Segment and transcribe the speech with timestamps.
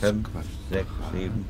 [0.00, 0.46] fünf, Quadrat.
[0.70, 1.44] sechs, sieben.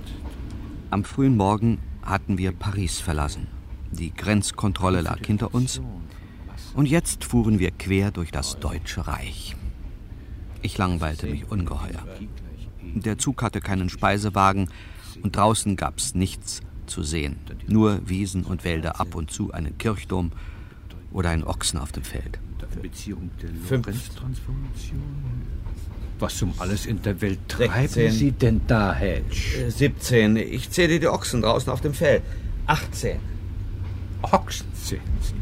[0.91, 3.47] Am frühen Morgen hatten wir Paris verlassen.
[3.91, 5.81] Die Grenzkontrolle lag hinter uns
[6.75, 9.57] und jetzt fuhren wir quer durch das Deutsche Reich.
[10.63, 12.05] Ich langweilte mich ungeheuer.
[12.95, 14.69] Der Zug hatte keinen Speisewagen
[15.23, 17.37] und draußen gab's nichts zu sehen.
[17.67, 20.33] Nur Wiesen und Wälder, ab und zu einen Kirchturm
[21.13, 22.39] oder ein Ochsen auf dem Feld.
[22.75, 23.87] Die Beziehung der Fünf.
[26.25, 28.11] Was um alles in der Welt treiben Sechzehn.
[28.11, 29.67] Sie denn da, Hedge?
[29.67, 30.37] Äh, 17.
[30.37, 32.23] Ich zähle die Ochsen draußen auf dem Feld.
[32.67, 33.19] 18.
[34.23, 35.35] Ochsen zählen Sie.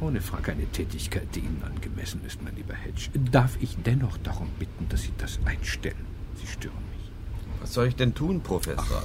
[0.00, 3.10] Ohne Frage eine Tätigkeit, die Ihnen angemessen ist, mein lieber Hedge.
[3.30, 6.06] Darf ich dennoch darum bitten, dass Sie das einstellen?
[6.40, 7.10] Sie stören mich.
[7.60, 9.02] Was soll ich denn tun, Professor?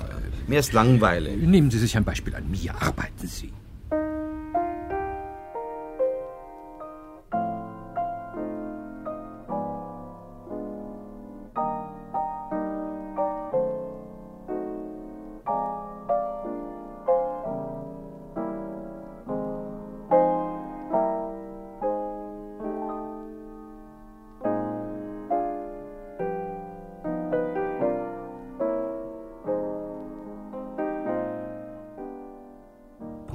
[0.47, 1.45] Mir ist langweilig.
[1.45, 2.73] Nehmen Sie sich ein Beispiel an mir.
[2.81, 3.51] Arbeiten Sie.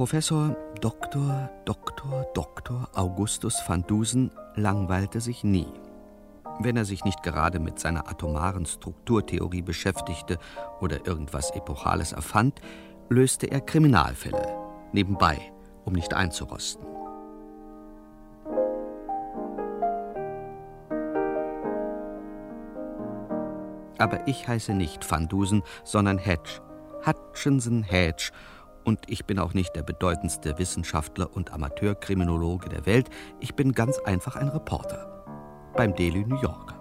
[0.09, 1.51] Professor Dr.
[1.67, 2.25] Dr.
[2.33, 2.89] Dr.
[2.95, 5.67] Augustus van Dusen langweilte sich nie.
[6.61, 10.39] Wenn er sich nicht gerade mit seiner atomaren Strukturtheorie beschäftigte
[10.81, 12.59] oder irgendwas Epochales erfand,
[13.11, 14.57] löste er Kriminalfälle
[14.95, 15.53] nebenbei,
[15.85, 16.87] um nicht einzurosten.
[23.99, 26.63] Aber ich heiße nicht Van Dusen, sondern Hedge.
[27.05, 28.31] Hutchinson Hedge.
[28.89, 33.11] Und ich bin auch nicht der bedeutendste Wissenschaftler und Amateurkriminologe der Welt.
[33.39, 35.27] Ich bin ganz einfach ein Reporter.
[35.77, 36.81] Beim Daily New Yorker.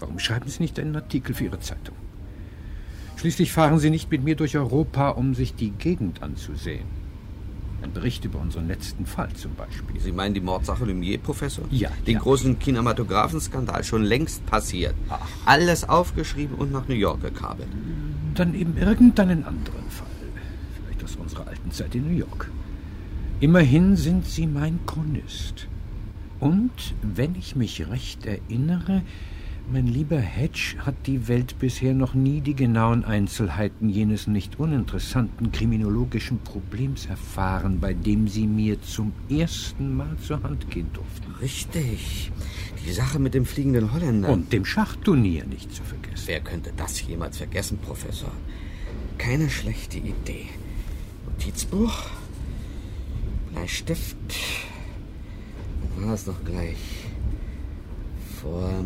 [0.00, 1.96] Warum schreiben Sie nicht einen Artikel für Ihre Zeitung?
[3.16, 6.99] Schließlich fahren Sie nicht mit mir durch Europa, um sich die Gegend anzusehen.
[7.82, 10.00] Ein Bericht über unseren letzten Fall zum Beispiel.
[10.00, 11.64] Sie meinen die Mordsache Lumier, Professor?
[11.70, 12.20] Ja, Den ja.
[12.20, 14.94] großen Kinematographenskandal schon längst passiert.
[15.08, 15.20] Ach.
[15.46, 17.68] Alles aufgeschrieben und nach New York gekabelt.
[18.34, 20.06] Dann eben irgendeinen anderen Fall.
[20.76, 22.50] Vielleicht aus unserer alten Zeit in New York.
[23.40, 25.66] Immerhin sind Sie mein Chronist.
[26.38, 29.02] Und, wenn ich mich recht erinnere,
[29.72, 35.52] mein lieber Hedge hat die Welt bisher noch nie die genauen Einzelheiten jenes nicht uninteressanten
[35.52, 41.32] kriminologischen Problems erfahren, bei dem Sie mir zum ersten Mal zur Hand gehen durften.
[41.40, 42.32] Richtig.
[42.84, 44.30] Die Sache mit dem fliegenden Holländer.
[44.30, 46.24] Und dem Schachturnier nicht zu vergessen.
[46.26, 48.32] Wer könnte das jemals vergessen, Professor?
[49.18, 50.46] Keine schlechte Idee.
[51.26, 52.06] Notizbuch,
[53.52, 54.16] Bleistift.
[55.98, 56.78] War es noch gleich?
[58.40, 58.84] Vor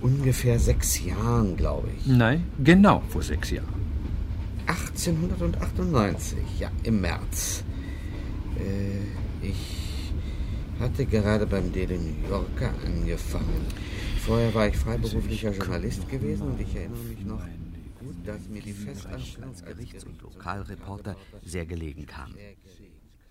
[0.00, 2.06] ungefähr sechs Jahren, glaube ich.
[2.06, 3.78] Nein, genau vor sechs Jahren.
[4.66, 7.64] 1898, ja, im März.
[8.58, 10.12] Äh, ich
[10.78, 13.66] hatte gerade beim Daily New Yorker angefangen.
[14.20, 17.42] Vorher war ich freiberuflicher Journalist gewesen und ich erinnere mich noch
[17.98, 22.34] gut, dass mir die Festanstellung als Gerichts- und Lokalreporter sehr gelegen kam.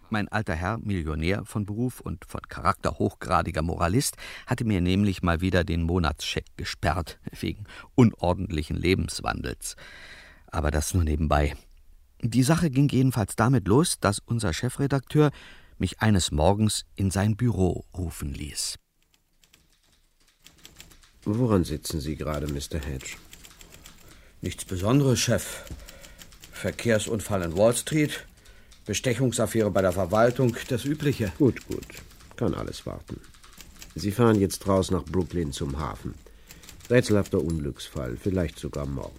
[0.10, 5.42] Mein alter Herr, Millionär von Beruf und von Charakter hochgradiger Moralist, hatte mir nämlich mal
[5.42, 9.76] wieder den Monatscheck gesperrt, wegen unordentlichen Lebenswandels.
[10.48, 11.56] Aber das nur nebenbei.
[12.22, 15.32] Die Sache ging jedenfalls damit los, dass unser Chefredakteur
[15.78, 18.78] mich eines Morgens in sein Büro rufen ließ.
[21.26, 22.80] Woran sitzen Sie gerade, Mr.
[22.80, 23.18] Hedge?
[24.42, 25.66] Nichts Besonderes, Chef.
[26.54, 28.26] Verkehrsunfall in Wall Street,
[28.88, 31.32] Bestechungsaffäre bei der Verwaltung, das Übliche.
[31.38, 31.86] Gut, gut.
[32.38, 33.20] Kann alles warten.
[33.96, 36.14] Sie fahren jetzt raus nach Brooklyn zum Hafen.
[36.90, 39.12] Rätselhafter Unglücksfall, vielleicht sogar Mord.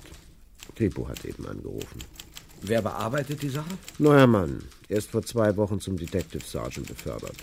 [0.74, 2.00] Kripo hat eben angerufen.
[2.62, 3.68] Wer bearbeitet die Sache?
[3.98, 4.62] Neuer Mann.
[4.88, 7.36] Erst vor zwei Wochen zum Detective Sergeant befördert.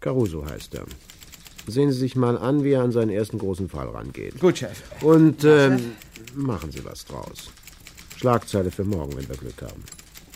[0.00, 0.86] Caruso heißt er.
[1.66, 4.40] Sehen Sie sich mal an, wie er an seinen ersten großen Fall rangeht.
[4.40, 4.80] Gut, Chef.
[5.02, 5.92] Und ähm,
[6.34, 7.50] machen Sie was draus.
[8.16, 9.82] Schlagzeile für morgen, wenn wir Glück haben.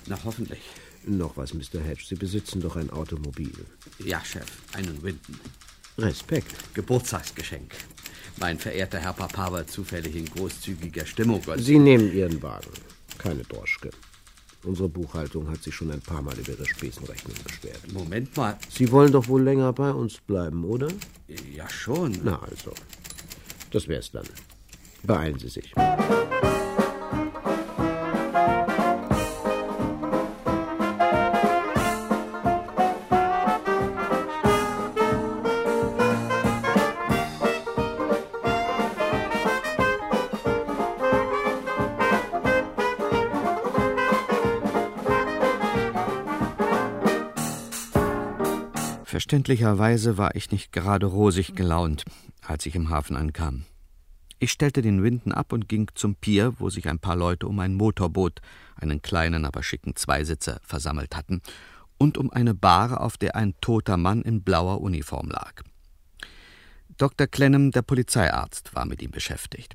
[0.07, 0.61] Na, hoffentlich.
[1.07, 1.81] Noch was, Mr.
[1.83, 2.03] Hedge.
[2.09, 3.53] Sie besitzen doch ein Automobil.
[3.99, 5.39] Ja, Chef, einen Winton.
[5.99, 6.53] Respekt.
[6.75, 7.73] Geburtstagsgeschenk.
[8.39, 11.41] Mein verehrter Herr Papa war zufällig in großzügiger Stimmung.
[11.47, 12.71] und- Sie nehmen Ihren Wagen.
[13.19, 13.91] Keine Droschke.
[14.65, 17.93] Unsere Buchhaltung hat sich schon ein paar Mal über Ihre Spesenrechnung beschwert.
[17.93, 18.59] Moment mal.
[18.71, 20.89] Sie wollen doch wohl länger bei uns bleiben, oder?
[21.55, 22.19] Ja, schon.
[22.25, 22.73] Na also.
[23.71, 24.25] Das wär's dann.
[25.03, 25.71] Beeilen Sie sich.
[49.35, 52.05] Verständlicherweise war ich nicht gerade rosig gelaunt,
[52.47, 53.65] als ich im Hafen ankam.
[54.39, 57.59] Ich stellte den Winton ab und ging zum Pier, wo sich ein paar Leute um
[57.59, 58.41] ein Motorboot,
[58.77, 61.43] einen kleinen, aber schicken Zweisitzer, versammelt hatten,
[61.99, 65.63] und um eine Bahre, auf der ein toter Mann in blauer Uniform lag.
[66.97, 67.27] Dr.
[67.27, 69.75] Clenham, der Polizeiarzt, war mit ihm beschäftigt.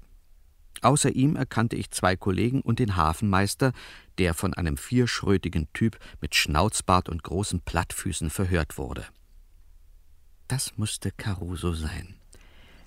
[0.83, 3.73] Außer ihm erkannte ich zwei Kollegen und den Hafenmeister,
[4.19, 9.05] der von einem vierschrötigen Typ mit Schnauzbart und großen Plattfüßen verhört wurde.
[10.49, 12.15] Das musste Caruso sein,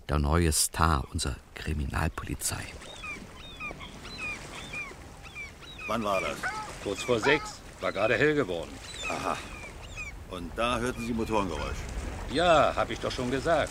[0.08, 2.64] der neue Star unserer Kriminalpolizei.
[5.86, 6.36] Wann war das?
[6.82, 7.60] Kurz vor sechs.
[7.80, 8.72] War gerade hell geworden.
[9.08, 9.36] Aha.
[10.32, 11.78] Und da hörten Sie Motorengeräusch.
[12.32, 13.70] Ja, hab ich doch schon gesagt.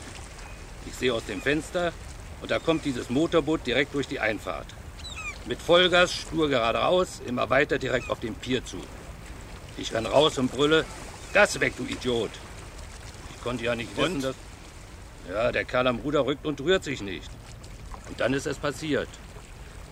[0.85, 1.91] Ich sehe aus dem Fenster
[2.41, 4.67] und da kommt dieses Motorboot direkt durch die Einfahrt.
[5.45, 8.77] Mit Vollgas, stur geradeaus, immer weiter direkt auf den Pier zu.
[9.75, 10.85] Ich renn raus und brülle,
[11.33, 12.31] Gas weg, du Idiot.
[13.41, 14.23] Ich konnte ja nicht wissen, Und?
[14.23, 14.35] dass...
[15.27, 17.27] Ja, der Kerl am Ruder rückt und rührt sich nicht.
[18.07, 19.09] Und dann ist es passiert.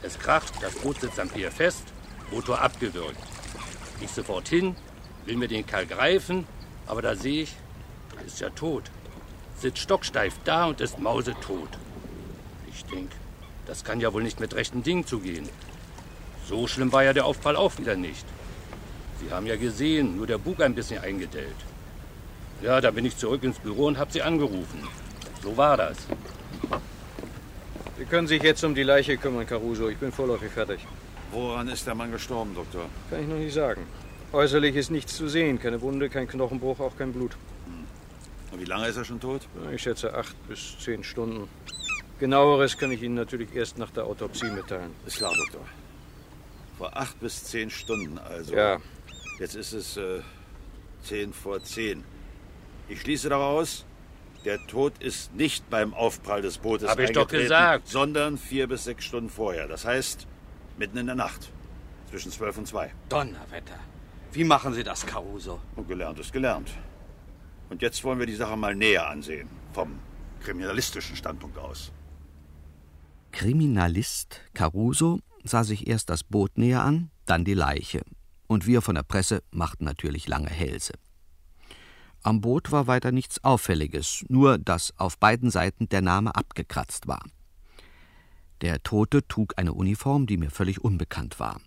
[0.04, 1.82] Es kracht, das Boot sitzt am Pier fest,
[2.30, 3.18] Motor abgewürgt.
[4.02, 4.76] Ich sofort hin,
[5.26, 6.46] will mir den Kerl greifen,
[6.86, 7.56] aber da sehe ich,
[8.20, 8.84] er ist ja tot.
[9.58, 11.70] Sitzt stocksteif da und ist mausetot.
[12.72, 13.10] Ich denk,
[13.66, 15.50] das kann ja wohl nicht mit rechten Dingen zugehen.
[16.48, 18.28] So schlimm war ja der Aufprall auch wieder nicht.
[19.20, 21.58] Sie haben ja gesehen, nur der Bug ein bisschen eingedellt.
[22.62, 24.88] Ja, da bin ich zurück ins Büro und hab sie angerufen.
[25.42, 25.98] So war das.
[27.98, 29.90] Sie können sich jetzt um die Leiche kümmern, Caruso.
[29.90, 30.86] Ich bin vorläufig fertig.
[31.32, 32.86] Woran ist der Mann gestorben, Doktor?
[33.10, 33.86] Kann ich noch nicht sagen.
[34.34, 35.60] Äußerlich ist nichts zu sehen.
[35.60, 37.38] Keine Wunde, kein Knochenbruch, auch kein Blut.
[38.52, 39.42] Und wie lange ist er schon tot?
[39.74, 41.48] Ich schätze acht bis zehn Stunden.
[42.20, 44.92] Genaueres kann ich Ihnen natürlich erst nach der Autopsie mitteilen.
[45.06, 45.62] Ist klar, Doktor.
[46.78, 48.54] Vor acht bis zehn Stunden also.
[48.54, 48.78] Ja.
[49.40, 50.22] Jetzt ist es äh,
[51.04, 52.04] zehn vor zehn.
[52.90, 53.86] Ich schließe daraus,
[54.46, 57.88] der Tod ist nicht beim Aufprall des Bootes Hab ich doch eingetreten, gesagt.
[57.88, 59.68] sondern vier bis sechs Stunden vorher.
[59.68, 60.26] Das heißt,
[60.78, 61.52] mitten in der Nacht.
[62.10, 62.92] Zwischen zwölf und zwei.
[63.10, 63.80] Donnerwetter.
[64.32, 65.60] Wie machen Sie das, Caruso?
[65.76, 66.72] Und gelernt ist gelernt.
[67.70, 69.48] Und jetzt wollen wir die Sache mal näher ansehen.
[69.74, 70.00] Vom
[70.42, 71.92] kriminalistischen Standpunkt aus.
[73.32, 78.02] Kriminalist Caruso sah sich erst das Boot näher an, dann die Leiche.
[78.48, 80.94] Und wir von der Presse machten natürlich lange Hälse.
[82.22, 87.24] Am Boot war weiter nichts Auffälliges, nur dass auf beiden Seiten der Name abgekratzt war.
[88.62, 91.62] Der Tote trug eine Uniform, die mir völlig unbekannt war.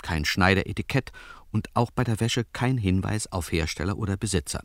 [0.00, 1.10] Kein Schneideretikett
[1.50, 4.64] und auch bei der Wäsche kein Hinweis auf Hersteller oder Besitzer.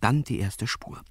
[0.00, 1.02] Dann die erste Spur.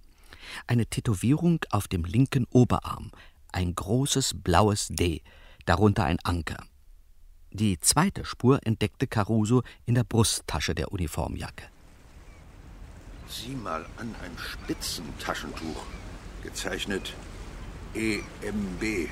[0.67, 3.11] Eine Tätowierung auf dem linken Oberarm,
[3.51, 5.21] ein großes blaues D,
[5.65, 6.63] darunter ein Anker.
[7.51, 11.70] Die zweite Spur entdeckte Caruso in der Brusttasche der Uniformjacke.
[13.31, 15.83] Sieh mal an, ein Spitzentaschentuch.
[16.43, 17.13] Gezeichnet
[17.93, 19.07] EMB.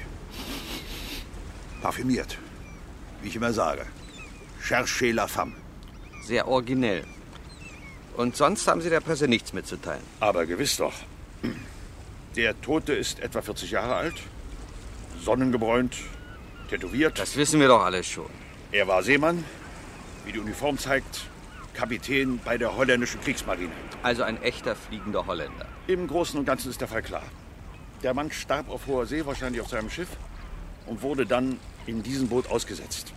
[1.81, 2.37] Parfümiert.
[3.21, 3.85] Wie ich immer sage.
[4.61, 5.53] Cherchez la femme.
[6.25, 7.05] Sehr originell.
[8.17, 10.03] Und sonst haben Sie der Presse nichts mitzuteilen.
[10.19, 10.93] Aber gewiss doch.
[12.35, 14.15] Der Tote ist etwa 40 Jahre alt,
[15.23, 15.95] sonnengebräunt,
[16.69, 17.17] tätowiert.
[17.17, 18.29] Das wissen wir doch alles schon.
[18.73, 19.45] Er war Seemann,
[20.25, 21.28] wie die Uniform zeigt,
[21.79, 23.71] Kapitän bei der holländischen Kriegsmarine.
[24.03, 25.65] Also ein echter fliegender Holländer.
[25.87, 27.23] Im Großen und Ganzen ist der Fall klar.
[28.03, 30.09] Der Mann starb auf hoher See, wahrscheinlich auf seinem Schiff,
[30.87, 33.13] und wurde dann in diesem Boot ausgesetzt.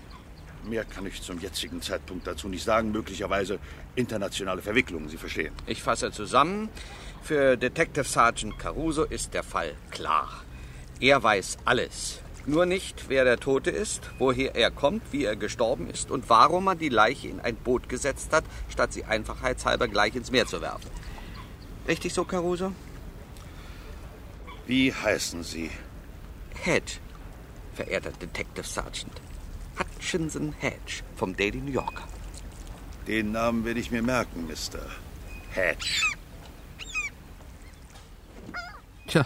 [0.62, 2.92] Mehr kann ich zum jetzigen Zeitpunkt dazu nicht sagen.
[2.92, 3.58] Möglicherweise
[3.96, 5.52] internationale Verwicklungen, Sie verstehen.
[5.66, 6.68] Ich fasse zusammen.
[7.24, 10.44] Für Detective Sergeant Caruso ist der Fall klar.
[11.00, 12.21] Er weiß alles.
[12.44, 16.64] Nur nicht, wer der Tote ist, woher er kommt, wie er gestorben ist und warum
[16.64, 20.60] man die Leiche in ein Boot gesetzt hat, statt sie einfachheitshalber gleich ins Meer zu
[20.60, 20.90] werfen.
[21.86, 22.72] Richtig so, Caruso?
[24.66, 25.70] Wie heißen Sie?
[26.54, 26.94] Hedge,
[27.74, 29.20] verehrter Detective Sergeant.
[29.78, 32.06] Hutchinson Hedge vom Daily New Yorker.
[33.06, 34.80] Den Namen werde ich mir merken, Mr.
[35.50, 36.02] Hedge.
[39.08, 39.24] Tja,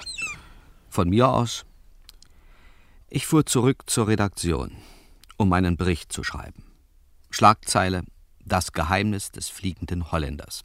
[0.89, 1.65] von mir aus.
[3.17, 4.73] Ich fuhr zurück zur Redaktion,
[5.39, 6.65] um meinen Bericht zu schreiben.
[7.31, 8.03] Schlagzeile
[8.45, 10.65] Das Geheimnis des fliegenden Holländers.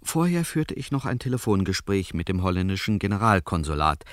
[0.00, 4.04] Vorher führte ich noch ein Telefongespräch mit dem holländischen Generalkonsulat,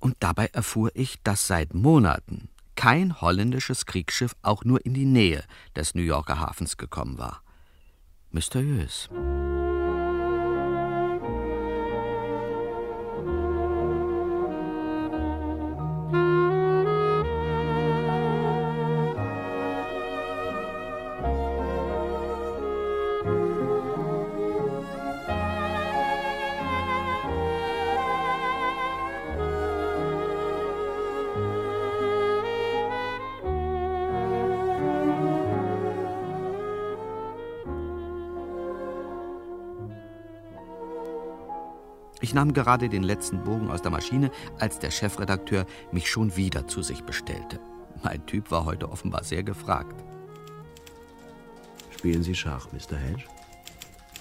[0.00, 5.42] und dabei erfuhr ich, dass seit Monaten kein holländisches Kriegsschiff auch nur in die Nähe
[5.74, 7.42] des New Yorker Hafens gekommen war.
[8.32, 9.08] Mysteriös.
[42.30, 46.68] Ich nahm gerade den letzten Bogen aus der Maschine, als der Chefredakteur mich schon wieder
[46.68, 47.58] zu sich bestellte.
[48.04, 50.00] Mein Typ war heute offenbar sehr gefragt.
[51.90, 52.96] Spielen Sie Schach, Mr.
[52.96, 53.24] Hedge?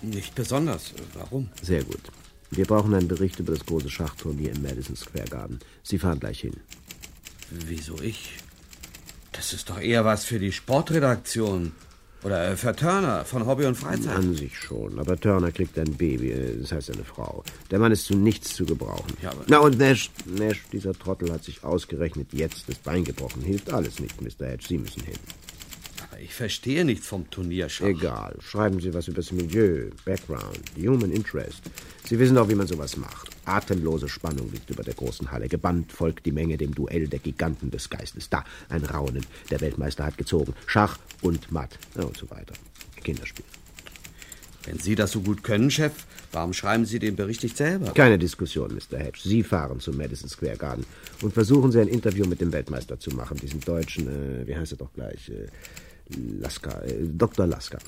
[0.02, 0.96] Nicht besonders.
[1.14, 1.52] Warum?
[1.62, 2.02] Sehr gut.
[2.50, 5.60] Wir brauchen einen Bericht über das große Schachturnier im Madison Square Garden.
[5.84, 6.58] Sie fahren gleich hin.
[7.52, 8.38] Wieso ich?
[9.34, 11.74] Das ist doch eher was für die Sportredaktion.
[12.24, 14.16] Oder für Turner von Hobby und Freizeit.
[14.16, 15.00] An sich schon.
[15.00, 17.44] Aber Turner kriegt ein Baby, äh, das heißt eine Frau.
[17.72, 19.14] Der Mann ist zu nichts zu gebrauchen.
[19.22, 23.42] Ja, Na und Nash, Nash, dieser Trottel hat sich ausgerechnet jetzt das Bein gebrochen.
[23.42, 24.48] Hilft alles nicht, Mr.
[24.48, 24.66] Hedge.
[24.68, 25.16] Sie müssen hin.
[26.22, 27.86] Ich verstehe nichts vom Turnierschach.
[27.86, 28.36] Egal.
[28.42, 31.62] Schreiben Sie was über das Milieu, Background, Human Interest.
[32.06, 33.30] Sie wissen doch, wie man sowas macht.
[33.46, 35.48] Atemlose Spannung liegt über der großen Halle.
[35.48, 38.30] Gebannt folgt die Menge dem Duell der Giganten des Geistes.
[38.30, 39.26] Da ein Raunen.
[39.50, 40.54] Der Weltmeister hat gezogen.
[40.66, 41.78] Schach und Matt.
[41.96, 42.54] Ja, und so weiter.
[43.04, 43.46] Kinderspiel.
[44.66, 45.94] Wenn Sie das so gut können, Chef,
[46.34, 47.92] warum schreiben Sie den Bericht nicht selber?
[47.94, 49.00] Keine Diskussion, Mr.
[49.00, 49.22] Hedge.
[49.24, 50.86] Sie fahren zum Madison Square Garden
[51.22, 53.38] und versuchen Sie ein Interview mit dem Weltmeister zu machen.
[53.38, 55.30] Diesen deutschen, äh, wie heißt er doch gleich?
[55.30, 55.48] Äh,
[56.10, 57.48] Lasker, äh, Dr.
[57.48, 57.80] Lasker.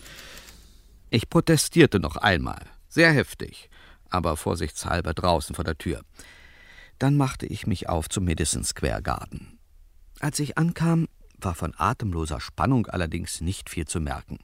[1.09, 3.69] Ich protestierte noch einmal, sehr heftig,
[4.09, 6.01] aber vorsichtshalber draußen vor der Tür.
[6.99, 9.59] Dann machte ich mich auf zum Madison Square Garden.
[10.19, 14.39] Als ich ankam, war von atemloser Spannung allerdings nicht viel zu merken.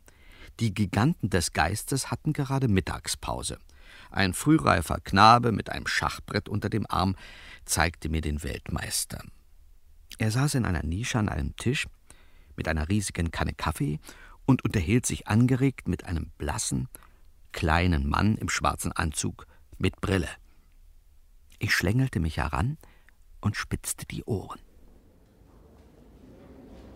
[0.60, 3.60] Die Giganten des Geistes hatten gerade Mittagspause.
[4.10, 7.16] Ein frühreifer Knabe mit einem Schachbrett unter dem Arm
[7.66, 9.24] zeigte mir den Weltmeister.
[10.18, 11.88] Er saß in einer Nische an einem Tisch
[12.58, 14.00] mit einer riesigen Kanne Kaffee
[14.46, 16.90] und unterhielt sich angeregt mit einem blassen,
[17.54, 19.46] kleinen Mann im schwarzen Anzug
[19.78, 20.30] mit Brille.
[21.60, 22.78] Ich schlängelte mich heran
[23.42, 24.60] und spitzte die Ohren.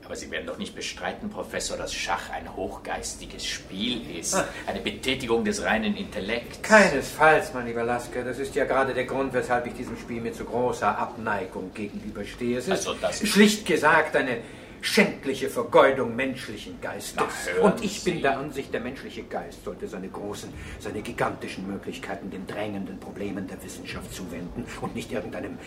[0.04, 4.36] Aber Sie werden doch nicht bestreiten, Professor, dass Schach ein hochgeistiges Spiel ist.
[4.68, 6.62] Eine Betätigung des reinen Intellekts.
[6.64, 8.24] Keinesfalls, mein lieber Lasker.
[8.24, 12.58] Das ist ja gerade der Grund, weshalb ich diesem Spiel mit so großer Abneigung gegenüberstehe.
[12.58, 14.40] Es ist Also das ist- schlicht gesagt eine
[14.82, 17.16] schändliche Vergeudung menschlichen Geistes.
[17.16, 18.22] Na, Und ich bin Sie.
[18.22, 23.64] der Ansicht, der menschliche Geist sollte seine großen, seine gigantischen Möglichkeiten den drängenden Problemen der
[23.64, 25.58] Wissenschaft zuwenden und nicht irgendeinem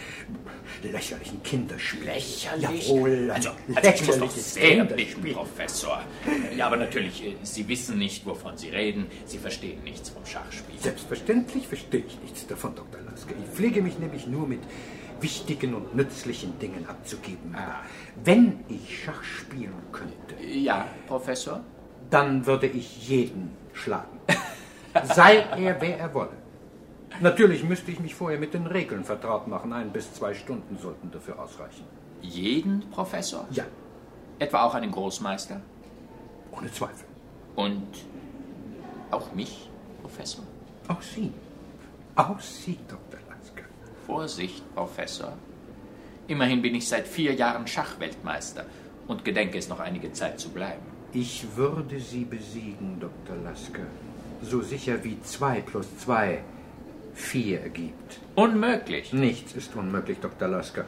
[0.83, 2.05] lächerlichen Kinderspiel.
[2.05, 2.89] Lächerlich?
[2.89, 5.33] Jawohl, also, also ich muss doch sämtlichen, Kinderspiel.
[5.35, 6.03] Professor.
[6.57, 9.07] Ja, aber natürlich, äh, Sie wissen nicht, wovon Sie reden.
[9.27, 10.79] Sie verstehen nichts vom Schachspiel.
[10.81, 13.01] Selbstverständlich verstehe ich nichts davon, Dr.
[13.03, 13.35] Lasker.
[13.39, 14.61] Ich pflege mich nämlich nur mit
[15.29, 17.55] wichtigen und nützlichen Dingen abzugeben.
[17.57, 17.81] Ah.
[18.25, 21.61] Wenn ich Schach spielen könnte, Ja, Professor?
[22.11, 24.19] dann würde ich jeden schlagen.
[25.19, 25.33] Sei
[25.67, 26.37] er, wer er wolle.
[27.21, 29.73] Natürlich müsste ich mich vorher mit den Regeln vertraut machen.
[29.73, 31.85] Ein bis zwei Stunden sollten dafür ausreichen.
[32.21, 33.47] Jeden Professor?
[33.51, 33.65] Ja,
[34.39, 35.61] Etwa auch einen Großmeister?
[36.57, 37.07] ohne Zweifel.
[37.57, 37.89] Und
[39.11, 39.71] auch mich,
[40.03, 40.45] Professor?
[40.89, 41.33] Auch Sie.
[42.17, 43.19] Auch Sie, Dr.
[44.07, 45.33] Vorsicht, Professor.
[46.29, 48.65] Immerhin bin ich seit vier Jahren Schachweltmeister
[49.07, 50.83] und gedenke es noch einige Zeit zu bleiben.
[51.13, 53.37] Ich würde Sie besiegen, Dr.
[53.45, 53.87] Lasker.
[54.43, 56.43] So sicher wie zwei plus zwei
[57.15, 58.19] vier ergibt.
[58.35, 59.13] Unmöglich.
[59.13, 60.49] Nichts ist unmöglich, Dr.
[60.49, 60.85] Lasker.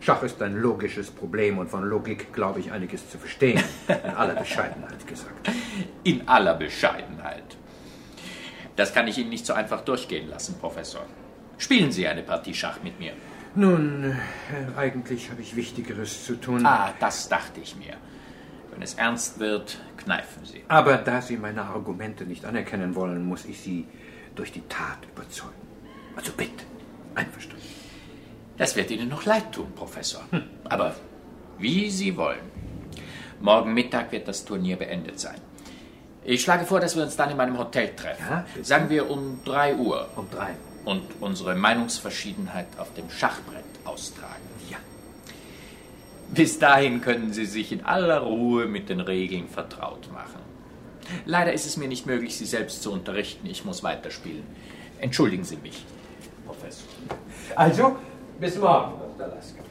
[0.00, 3.62] Schach ist ein logisches Problem und von Logik glaube ich einiges zu verstehen.
[3.88, 5.50] In aller Bescheidenheit gesagt.
[6.04, 7.56] In aller Bescheidenheit.
[8.76, 11.04] Das kann ich Ihnen nicht so einfach durchgehen lassen, Professor.
[11.58, 13.12] Spielen Sie eine Partie Schach mit mir.
[13.56, 16.64] Nun, äh, eigentlich habe ich Wichtigeres zu tun.
[16.64, 17.94] Ah, das dachte ich mir.
[18.70, 20.62] Wenn es ernst wird, kneifen Sie.
[20.68, 23.86] Aber da Sie meine Argumente nicht anerkennen wollen, muss ich Sie
[24.36, 25.54] durch die Tat überzeugen.
[26.14, 26.64] Also bitte,
[27.16, 27.64] einverstanden.
[28.56, 30.22] Das wird Ihnen noch leid tun, Professor.
[30.64, 30.94] Aber
[31.58, 32.38] wie Sie wollen.
[33.40, 35.40] Morgen Mittag wird das Turnier beendet sein.
[36.24, 38.24] Ich schlage vor, dass wir uns dann in meinem Hotel treffen.
[38.28, 40.08] Ja, Sagen wir um 3 Uhr.
[40.14, 40.54] Um drei.
[40.84, 44.42] Und unsere Meinungsverschiedenheit auf dem Schachbrett austragen.
[44.70, 44.78] Ja.
[46.34, 50.40] Bis dahin können Sie sich in aller Ruhe mit den Regeln vertraut machen.
[51.24, 53.46] Leider ist es mir nicht möglich, Sie selbst zu unterrichten.
[53.46, 54.42] Ich muss weiterspielen.
[55.00, 55.84] Entschuldigen Sie mich,
[56.46, 56.86] Professor.
[57.56, 57.96] Also,
[58.40, 59.34] bis morgen, Dr.
[59.34, 59.62] Lasker.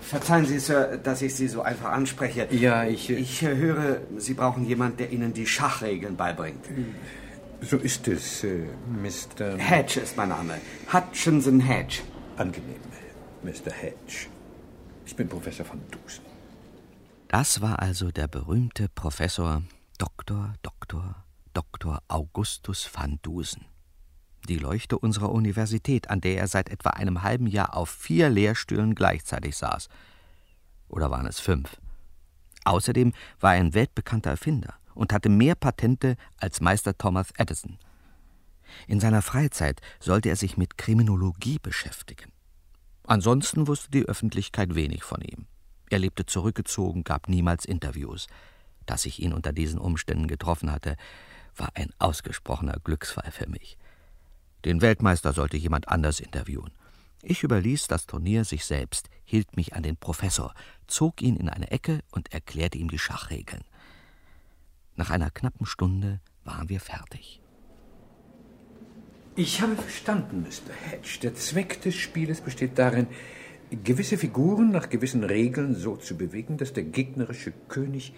[0.00, 2.48] Verzeihen Sie, Sir, dass ich Sie so einfach anspreche.
[2.50, 3.08] Ja, ich...
[3.10, 6.64] äh, Ich äh, höre, Sie brauchen jemanden, der Ihnen die Schachregeln beibringt.
[7.62, 9.56] So ist es, äh, Mr.
[9.56, 10.60] Hedge ist mein Name.
[10.92, 12.02] Hutchinson Hedge.
[12.36, 12.80] Angenehm,
[13.44, 13.70] Mr.
[13.70, 14.26] Hedge.
[15.06, 16.24] Ich bin Professor von Dusen.
[17.28, 19.62] Das war also der berühmte Professor
[19.96, 20.54] Dr.
[20.62, 21.24] Dr.
[21.54, 22.02] Dr.
[22.08, 23.66] Augustus van Dusen.
[24.48, 28.96] Die Leuchte unserer Universität, an der er seit etwa einem halben Jahr auf vier Lehrstühlen
[28.96, 29.88] gleichzeitig saß.
[30.88, 31.76] Oder waren es fünf?
[32.64, 37.78] Außerdem war er ein weltbekannter Erfinder und hatte mehr Patente als Meister Thomas Edison.
[38.86, 42.32] In seiner Freizeit sollte er sich mit Kriminologie beschäftigen.
[43.04, 45.46] Ansonsten wusste die Öffentlichkeit wenig von ihm.
[45.90, 48.26] Er lebte zurückgezogen, gab niemals Interviews.
[48.86, 50.96] Dass ich ihn unter diesen Umständen getroffen hatte,
[51.56, 53.76] war ein ausgesprochener Glücksfall für mich.
[54.64, 56.70] Den Weltmeister sollte jemand anders interviewen.
[57.20, 60.54] Ich überließ das Turnier sich selbst, hielt mich an den Professor,
[60.86, 63.62] zog ihn in eine Ecke und erklärte ihm die Schachregeln.
[64.96, 67.40] Nach einer knappen Stunde waren wir fertig.
[69.34, 70.74] Ich habe verstanden, Mr.
[70.90, 71.18] Hedge.
[71.22, 73.06] Der Zweck des Spieles besteht darin,
[73.82, 78.12] gewisse Figuren nach gewissen Regeln so zu bewegen, dass der gegnerische König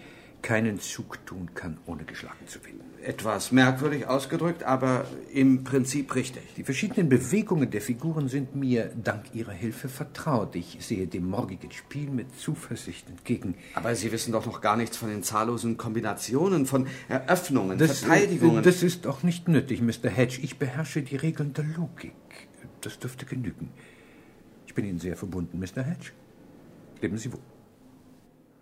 [0.45, 2.79] keinen Zug tun kann, ohne geschlagen zu werden.
[3.01, 6.43] Etwas merkwürdig ausgedrückt, aber im Prinzip richtig.
[6.55, 10.55] Die verschiedenen Bewegungen der Figuren sind mir dank Ihrer Hilfe vertraut.
[10.55, 13.55] Ich sehe dem morgigen Spiel mit Zuversicht entgegen.
[13.73, 18.61] Aber Sie wissen doch noch gar nichts von den zahllosen Kombinationen, von Eröffnungen, Das, Verteidigungen.
[18.61, 20.09] das ist auch nicht nötig, Mr.
[20.11, 20.41] Hedge.
[20.43, 22.13] Ich beherrsche die Regeln der Logik.
[22.81, 23.71] Das dürfte genügen.
[24.67, 25.81] Ich bin Ihnen sehr verbunden, Mr.
[25.81, 26.11] Hedge.
[27.01, 27.39] Leben Sie wohl.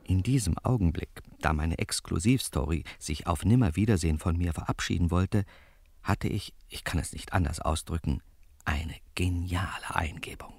[0.06, 1.10] In diesem Augenblick,
[1.43, 5.45] da meine Exklusivstory sich auf Nimmerwiedersehen von mir verabschieden wollte,
[6.01, 8.21] hatte ich, ich kann es nicht anders ausdrücken,
[8.65, 10.53] eine geniale Eingebung.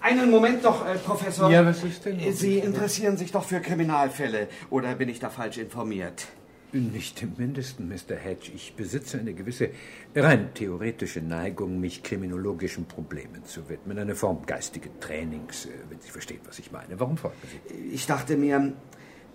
[0.00, 1.50] Einen Moment doch, äh, Professor.
[1.50, 2.32] Ja, was ist denn?
[2.34, 6.26] Sie interessieren sich doch für Kriminalfälle, oder bin ich da falsch informiert?
[6.74, 8.16] Nicht im mindesten, Mr.
[8.16, 8.50] Hedge.
[8.52, 9.70] Ich besitze eine gewisse
[10.12, 13.96] rein theoretische Neigung, mich kriminologischen Problemen zu widmen.
[13.96, 16.98] Eine Form geistigen Trainings, äh, wenn Sie verstehen, was ich meine.
[16.98, 17.36] Warum folgen
[17.68, 17.74] Sie?
[17.94, 18.72] Ich dachte mir,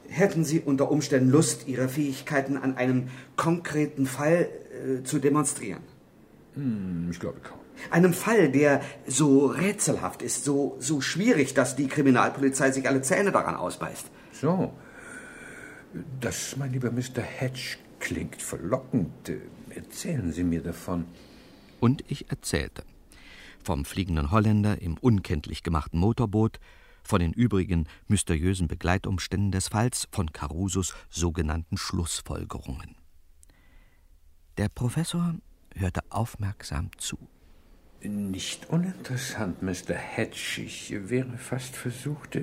[0.10, 4.50] hätten Sie unter Umständen Lust, Ihre Fähigkeiten an einem konkreten Fall
[5.00, 5.84] äh, zu demonstrieren?
[6.56, 7.60] Hm, ich glaube kaum.
[7.90, 13.32] Einem Fall, der so rätselhaft ist, so, so schwierig, dass die Kriminalpolizei sich alle Zähne
[13.32, 14.08] daran ausbeißt.
[14.34, 14.74] So.
[16.20, 17.22] Das, mein lieber Mr.
[17.22, 19.30] Hedge, klingt verlockend.
[19.30, 21.06] Äh, Erzählen Sie mir davon.
[21.80, 22.84] Und ich erzählte.
[23.64, 26.60] Vom fliegenden Holländer im unkenntlich gemachten Motorboot,
[27.04, 32.96] von den übrigen mysteriösen Begleitumständen des Falls, von Carusos sogenannten Schlussfolgerungen.
[34.58, 35.36] Der Professor
[35.76, 37.18] hörte aufmerksam zu.
[38.02, 39.94] Nicht uninteressant, Mr.
[39.94, 40.62] Hedge.
[40.64, 42.40] Ich wäre fast versucht.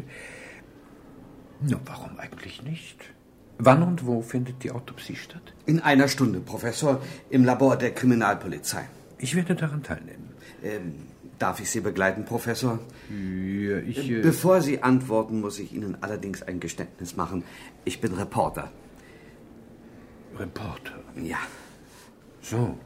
[1.61, 3.16] Nun, warum eigentlich nicht?
[3.59, 5.55] Wann und wo findet die Autopsie statt?
[5.65, 8.85] In einer Stunde, Professor, im Labor der Kriminalpolizei.
[9.19, 10.31] Ich werde daran teilnehmen.
[10.63, 10.95] Ähm,
[11.39, 12.79] darf ich Sie begleiten, Professor?
[13.11, 14.11] Ja, ich.
[14.11, 17.45] äh, Bevor Sie antworten, muss ich Ihnen allerdings ein Geständnis machen.
[17.85, 18.71] Ich bin Reporter.
[20.39, 20.99] Reporter.
[21.23, 21.39] Ja.
[22.43, 22.77] So.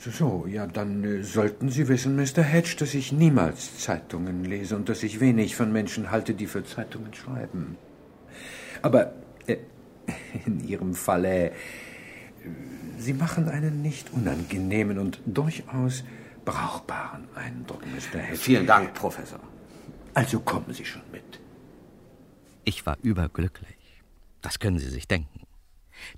[0.00, 2.42] So, so, ja, dann äh, sollten Sie wissen, Mr.
[2.42, 6.64] Hedge, dass ich niemals Zeitungen lese und dass ich wenig von Menschen halte, die für
[6.64, 7.76] Zeitungen schreiben.
[8.80, 9.12] Aber
[10.46, 11.52] in Ihrem Falle,
[12.98, 16.04] Sie machen einen nicht unangenehmen und durchaus
[16.44, 18.18] brauchbaren Eindruck, Mr.
[18.18, 18.36] Hedge.
[18.36, 19.40] Vielen Dank, Professor.
[20.14, 21.40] Also kommen Sie schon mit.
[22.64, 24.02] Ich war überglücklich.
[24.40, 25.42] Das können Sie sich denken.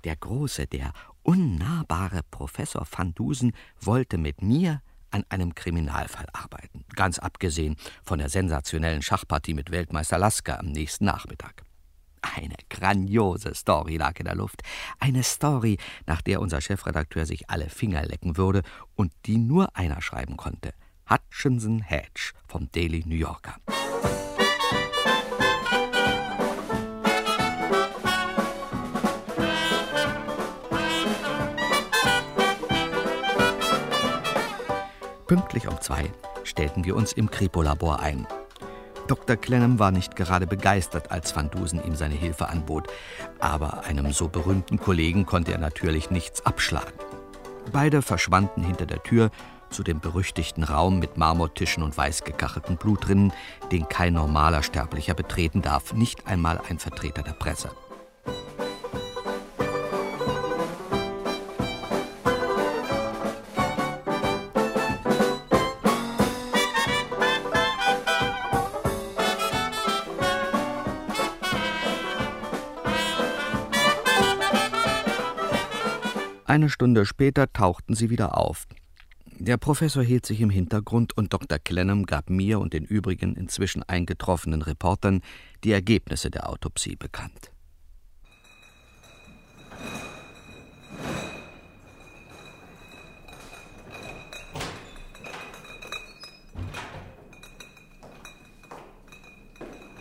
[0.03, 7.19] Der große, der unnahbare Professor van Dusen wollte mit mir an einem Kriminalfall arbeiten, ganz
[7.19, 11.63] abgesehen von der sensationellen Schachpartie mit Weltmeister Lasker am nächsten Nachmittag.
[12.21, 14.61] Eine grandiose Story lag in der Luft.
[14.99, 18.61] Eine Story, nach der unser Chefredakteur sich alle Finger lecken würde
[18.95, 20.73] und die nur einer schreiben konnte.
[21.09, 23.55] Hutchinson Hedge vom Daily New Yorker.
[35.27, 36.11] Pünktlich um zwei
[36.43, 38.27] stellten wir uns im Kripo-Labor ein.
[39.07, 39.35] Dr.
[39.35, 42.87] Clenham war nicht gerade begeistert, als Van Dusen ihm seine Hilfe anbot,
[43.39, 46.93] aber einem so berühmten Kollegen konnte er natürlich nichts abschlagen.
[47.71, 49.31] Beide verschwanden hinter der Tür
[49.69, 53.33] zu dem berüchtigten Raum mit Marmortischen und weißgekachelten Blutrinnen,
[53.71, 57.69] den kein normaler Sterblicher betreten darf, nicht einmal ein Vertreter der Presse.
[76.51, 78.67] Eine Stunde später tauchten sie wieder auf.
[79.39, 81.59] Der Professor hielt sich im Hintergrund und Dr.
[81.59, 85.21] Clennam gab mir und den übrigen inzwischen eingetroffenen Reportern
[85.63, 87.51] die Ergebnisse der Autopsie bekannt.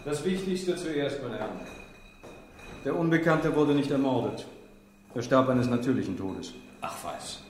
[0.05, 1.61] Das Wichtigste zuerst, meine Herren.
[2.85, 4.49] Der Unbekannte wurde nicht ermordet.
[5.15, 6.55] Er starb eines natürlichen Todes.
[6.81, 7.43] Ach was.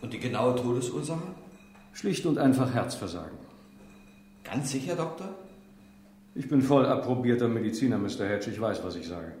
[0.00, 1.34] Und die genaue Todesursache?
[1.92, 3.38] Schlicht und einfach Herzversagen.
[4.44, 5.28] Ganz sicher, Doktor?
[6.34, 8.26] Ich bin voll approbierter Mediziner, Mr.
[8.26, 8.50] Hedge.
[8.50, 9.32] Ich weiß, was ich sage.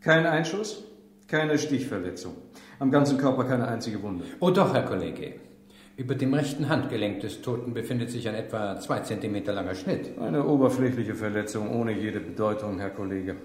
[0.00, 0.84] Kein Einschuss,
[1.26, 2.34] keine Stichverletzung.
[2.78, 4.24] Am ganzen Körper keine einzige Wunde.
[4.40, 5.34] Oh doch, Herr Kollege.
[5.96, 10.18] Über dem rechten Handgelenk des Toten befindet sich ein etwa zwei Zentimeter langer Schnitt.
[10.18, 13.36] Eine oberflächliche Verletzung ohne jede Bedeutung, Herr Kollege.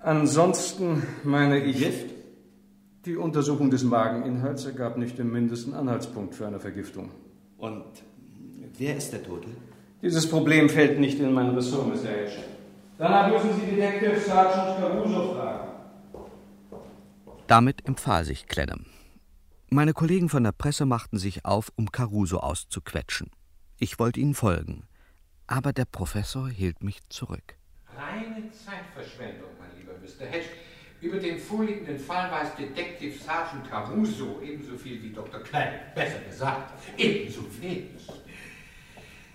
[0.00, 1.78] Ansonsten meine ich.
[1.78, 2.15] Gift?
[3.06, 7.12] Die Untersuchung des Mageninhalts ergab nicht den mindesten Anhaltspunkt für eine Vergiftung.
[7.56, 7.84] Und
[8.76, 9.46] wer ist der Tote?
[10.02, 12.08] Dieses Problem fällt nicht in mein Ressort, Mr.
[12.08, 12.38] Hedge.
[12.98, 15.68] Danach müssen Sie Detective Sergeant Caruso fragen.
[17.46, 18.86] Damit empfahl sich Clennam.
[19.70, 23.30] Meine Kollegen von der Presse machten sich auf, um Caruso auszuquetschen.
[23.78, 24.82] Ich wollte ihnen folgen,
[25.46, 27.54] aber der Professor hielt mich zurück.
[27.96, 30.26] Reine Zeitverschwendung, mein lieber Mr.
[30.26, 30.48] Hedge.
[31.00, 35.40] Über den vorliegenden Fall weiß Detective Sergeant Caruso ebenso viel wie Dr.
[35.40, 35.74] Klein.
[35.94, 38.08] Besser gesagt, ebenso wenig.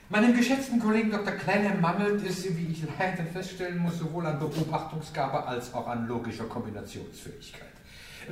[0.09, 1.33] Meinem geschätzten Kollegen Dr.
[1.33, 6.45] Klein mangelt es, wie ich leider feststellen muss, sowohl an Beobachtungsgabe als auch an logischer
[6.45, 7.69] Kombinationsfähigkeit.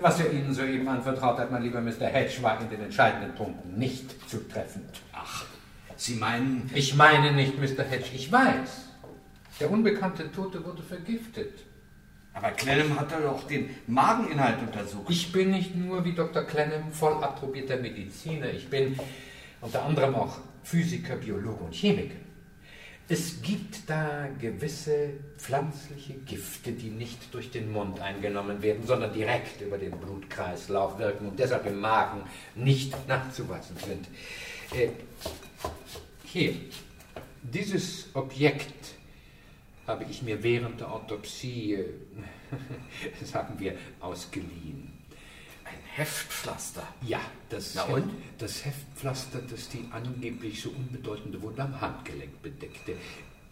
[0.01, 2.07] Was er Ihnen soeben anvertraut hat, mein lieber Mr.
[2.07, 5.01] Hedge, war in den entscheidenden Punkten nicht zutreffend.
[5.13, 5.45] Ach,
[5.95, 6.69] Sie meinen.
[6.73, 7.83] Ich meine nicht, Mr.
[7.83, 8.87] Hedge, ich weiß.
[9.59, 11.65] Der unbekannte Tote wurde vergiftet.
[12.33, 15.09] Aber Clennam hat doch den Mageninhalt untersucht.
[15.09, 16.43] Ich bin nicht nur wie Dr.
[16.43, 18.97] Clennam voll approbierter Mediziner, ich bin
[19.61, 22.15] unter anderem auch Physiker, Biologe und Chemiker.
[23.11, 29.61] Es gibt da gewisse pflanzliche Gifte, die nicht durch den Mund eingenommen werden, sondern direkt
[29.61, 32.21] über den Blutkreislauf wirken und deshalb im Magen
[32.53, 34.07] nicht nachzuweisen sind.
[34.79, 34.89] Äh,
[36.23, 36.53] hier,
[37.41, 38.78] dieses Objekt
[39.89, 41.85] habe ich mir während der Autopsie, äh,
[43.25, 44.93] sagen wir, ausgeliehen.
[45.65, 46.87] Ein Heftpflaster?
[47.01, 48.11] Ja, das, Na und?
[48.37, 52.93] das Heftpflaster, das die angeblich so unbedeutende Wunde am Handgelenk bedeckte.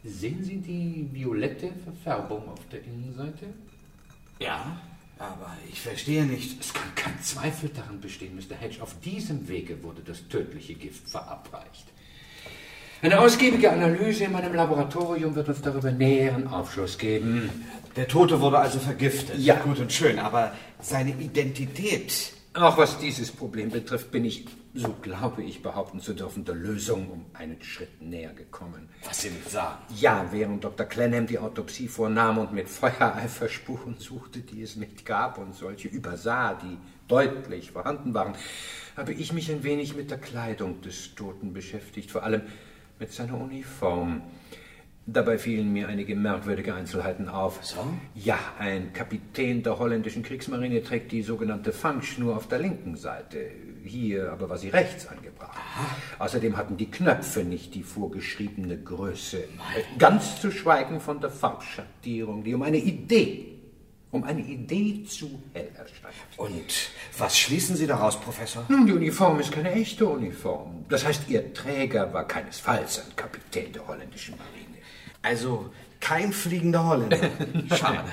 [0.03, 3.47] Sehen Sie die violette Verfärbung auf der Innenseite?
[4.39, 4.79] Ja,
[5.17, 6.59] aber ich verstehe nicht.
[6.61, 8.55] Es kann kein Zweifel daran bestehen, Mr.
[8.55, 8.81] Hedge.
[8.81, 11.85] Auf diesem Wege wurde das tödliche Gift verabreicht.
[12.99, 17.51] Eine ausgiebige Analyse in meinem Laboratorium wird uns darüber näheren Aufschluss geben.
[17.95, 19.37] Der Tote wurde also vergiftet.
[19.37, 19.53] Ja.
[19.55, 22.33] Gut und schön, aber seine Identität.
[22.55, 27.11] Auch was dieses Problem betrifft, bin ich, so glaube ich behaupten zu dürfen, der Lösung
[27.11, 28.89] um einen Schritt näher gekommen.
[29.05, 29.77] Was Sie nicht sagen.
[29.95, 30.87] Ja, während Dr.
[30.87, 35.87] Clenham die Autopsie vornahm und mit Feuereifer Spuren suchte, die es nicht gab und solche
[35.87, 38.33] übersah, die deutlich vorhanden waren,
[38.95, 42.41] habe ich mich ein wenig mit der Kleidung des Toten beschäftigt, vor allem
[42.99, 44.21] mit seiner Uniform.
[45.09, 47.63] Dabei fielen mir einige merkwürdige Einzelheiten auf.
[47.63, 47.77] So?
[48.13, 53.37] Ja, ein Kapitän der holländischen Kriegsmarine trägt die sogenannte Fangschnur auf der linken Seite.
[53.85, 55.57] Hier aber war sie rechts angebracht.
[56.19, 59.45] Außerdem hatten die Knöpfe nicht die vorgeschriebene Größe.
[59.97, 63.56] Ganz zu schweigen von der Farbschattierung, die um eine Idee,
[64.11, 66.15] um eine Idee zu hell erscheint.
[66.37, 68.65] Und was schließen Sie daraus, Professor?
[68.69, 70.85] Nun, die Uniform ist keine echte Uniform.
[70.89, 74.77] Das heißt, ihr Träger war keinesfalls ein Kapitän der holländischen Marine.
[75.21, 77.17] Also kein fliegender Holländer.
[77.75, 78.03] Schade.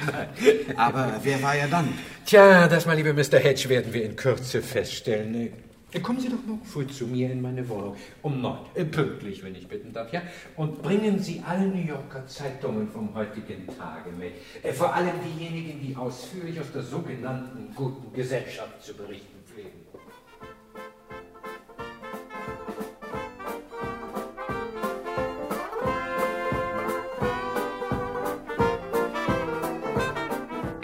[0.76, 1.92] Aber wer war er dann?
[2.24, 3.38] Tja, das, mein lieber Mr.
[3.38, 5.52] Hedge, werden wir in Kürze feststellen.
[5.94, 7.96] Äh, Kommen Sie doch morgen früh zu mir in meine Wohnung.
[8.22, 8.58] Um neun.
[8.74, 10.22] Äh, pünktlich, wenn ich bitten darf, ja?
[10.56, 14.32] Und bringen Sie alle New Yorker Zeitungen vom heutigen Tage mit.
[14.62, 19.70] Äh, vor allem diejenigen, die ausführlich aus der sogenannten guten Gesellschaft zu berichten pflegen.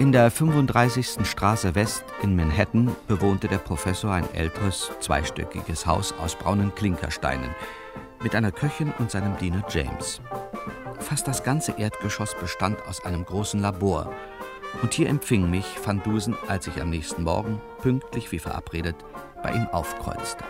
[0.01, 1.27] In der 35.
[1.27, 7.51] Straße West in Manhattan bewohnte der Professor ein älteres, zweistöckiges Haus aus braunen Klinkersteinen
[8.23, 10.23] mit einer Köchin und seinem Diener James.
[11.01, 14.11] Fast das ganze Erdgeschoss bestand aus einem großen Labor.
[14.81, 18.97] Und hier empfing mich Van Dusen, als ich am nächsten Morgen, pünktlich wie verabredet,
[19.43, 20.45] bei ihm aufkreuzte.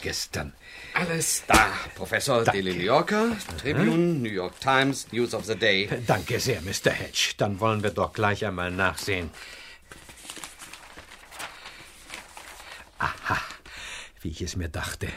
[0.00, 0.52] Gestern.
[0.94, 2.44] Alles da, Professor.
[2.44, 2.62] Danke.
[2.62, 5.88] New Yorker, Tribune, New York Times, News of the Day.
[6.06, 6.90] Danke sehr, Mr.
[6.90, 7.34] Hedge.
[7.36, 9.30] Dann wollen wir doch gleich einmal nachsehen.
[12.98, 13.38] Aha,
[14.20, 15.08] wie ich es mir dachte.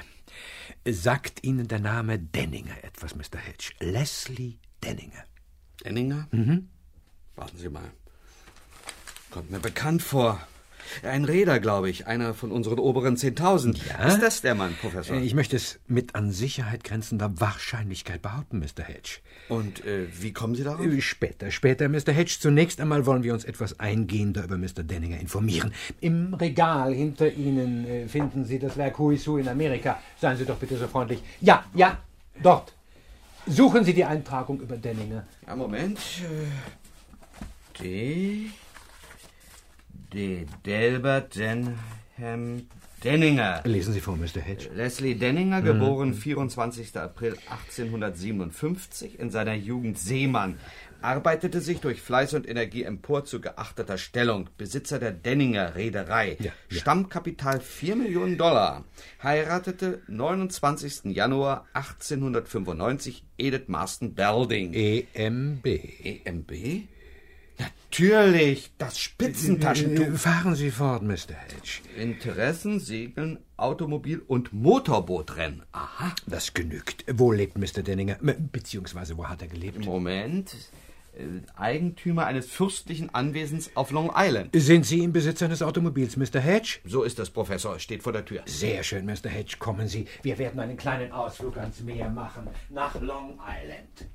[0.85, 3.37] Sagt Ihnen der Name Denninger etwas, Mr.
[3.37, 3.71] Hedge?
[3.79, 5.23] Leslie Denninger.
[5.83, 6.27] Denninger?
[6.31, 6.69] Mhm.
[7.35, 7.91] Warten Sie mal.
[9.31, 10.45] Kommt mir bekannt vor.
[11.03, 12.07] Ein Räder, glaube ich.
[12.07, 13.77] Einer von unseren oberen 10.000.
[13.89, 14.07] Ja?
[14.07, 15.15] Ist das der Mann, Professor?
[15.17, 18.83] Äh, Ich möchte es mit an Sicherheit grenzender Wahrscheinlichkeit behaupten, Mr.
[18.83, 19.19] Hedge.
[19.49, 20.85] Und äh, wie kommen Sie darauf?
[20.85, 22.11] Äh, Später, später, Mr.
[22.11, 22.35] Hedge.
[22.39, 24.83] Zunächst einmal wollen wir uns etwas eingehender über Mr.
[24.83, 25.73] Denninger informieren.
[26.01, 29.99] Im Regal hinter Ihnen äh, finden Sie das Werk Huisu in Amerika.
[30.19, 31.21] Seien Sie doch bitte so freundlich.
[31.41, 31.97] Ja, ja,
[32.41, 32.73] dort.
[33.45, 35.25] Suchen Sie die Eintragung über Denninger.
[35.45, 35.99] Ja, Moment.
[37.79, 38.49] D.
[40.13, 40.45] D.
[40.65, 42.67] Delbert Denham
[43.03, 43.61] Denninger.
[43.65, 44.39] Lesen Sie vor, Mr.
[44.39, 44.69] Hedge.
[44.73, 45.65] Leslie Denninger, Mhm.
[45.65, 46.95] geboren 24.
[47.01, 50.57] April 1857, in seiner Jugend Seemann,
[51.01, 56.45] arbeitete sich durch Fleiß und Energie empor zu geachteter Stellung, Besitzer der Denninger Reederei, Ja,
[56.69, 56.79] ja.
[56.79, 58.85] Stammkapital 4 Millionen Dollar,
[59.21, 61.11] heiratete 29.
[61.13, 64.73] Januar 1895 Edith Marston Belding.
[64.73, 65.65] EMB.
[66.25, 66.87] EMB?
[67.59, 70.05] Natürlich, das Spitzentaschentuch.
[70.05, 71.35] Äh, Fahren Sie fort, Mr.
[71.35, 71.81] Hedge.
[71.95, 75.63] Interessen, Segeln, Automobil- und Motorbootrennen.
[75.71, 76.13] Aha.
[76.25, 77.05] Das genügt.
[77.11, 77.83] Wo lebt Mr.
[77.83, 78.17] Denninger?
[78.51, 79.85] Beziehungsweise, wo hat er gelebt?
[79.85, 80.55] Moment.
[81.15, 84.49] Äh, Eigentümer eines fürstlichen Anwesens auf Long Island.
[84.55, 86.39] Sind Sie im Besitz eines Automobils, Mr.
[86.39, 86.79] Hedge?
[86.85, 87.77] So ist das, Professor.
[87.77, 88.41] Steht vor der Tür.
[88.47, 89.29] Sehr schön, Mr.
[89.29, 89.57] Hedge.
[89.59, 90.07] Kommen Sie.
[90.23, 92.47] Wir werden einen kleinen Ausflug ans Meer machen.
[92.69, 94.09] Nach Long Island.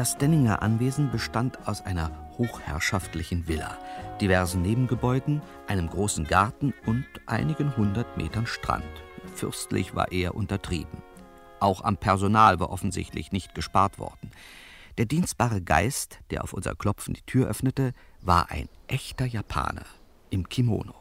[0.00, 3.76] Das Denninger Anwesen bestand aus einer hochherrschaftlichen Villa,
[4.18, 8.82] diversen Nebengebäuden, einem großen Garten und einigen hundert Metern Strand.
[9.34, 11.02] Fürstlich war eher untertrieben.
[11.58, 14.30] Auch am Personal war offensichtlich nicht gespart worden.
[14.96, 19.84] Der dienstbare Geist, der auf unser Klopfen die Tür öffnete, war ein echter Japaner
[20.30, 20.94] im Kimono.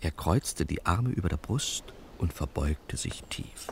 [0.00, 3.66] Er kreuzte die Arme über der Brust und verbeugte sich tief.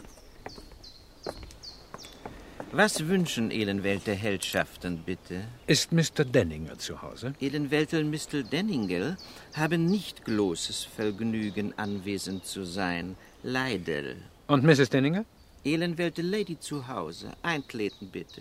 [2.74, 5.44] Was wünschen Elenwelter Herrschaften bitte?
[5.66, 6.24] Ist Mr.
[6.24, 7.34] Denninger zu Hause?
[7.38, 8.42] Elenwelter Mr.
[8.50, 9.18] Denningel
[9.54, 13.16] haben nicht großes Vergnügen, anwesend zu sein.
[13.42, 14.14] Leider.
[14.46, 14.88] Und Mrs.
[14.88, 15.26] Denninger?
[15.64, 17.32] Elenwelter Lady zu Hause.
[17.42, 18.40] Eintreten bitte.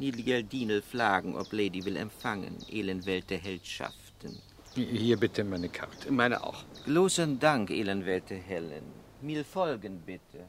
[0.00, 2.56] Niedliger Dienel fragen, ob Lady will empfangen.
[2.68, 4.40] Elenwelter Herrschaften.
[4.74, 6.10] Hier bitte meine Karte.
[6.10, 6.64] Meine auch.
[6.84, 8.86] Großen Dank, Elenwelter Helen.
[9.22, 10.48] Mir folgen bitte.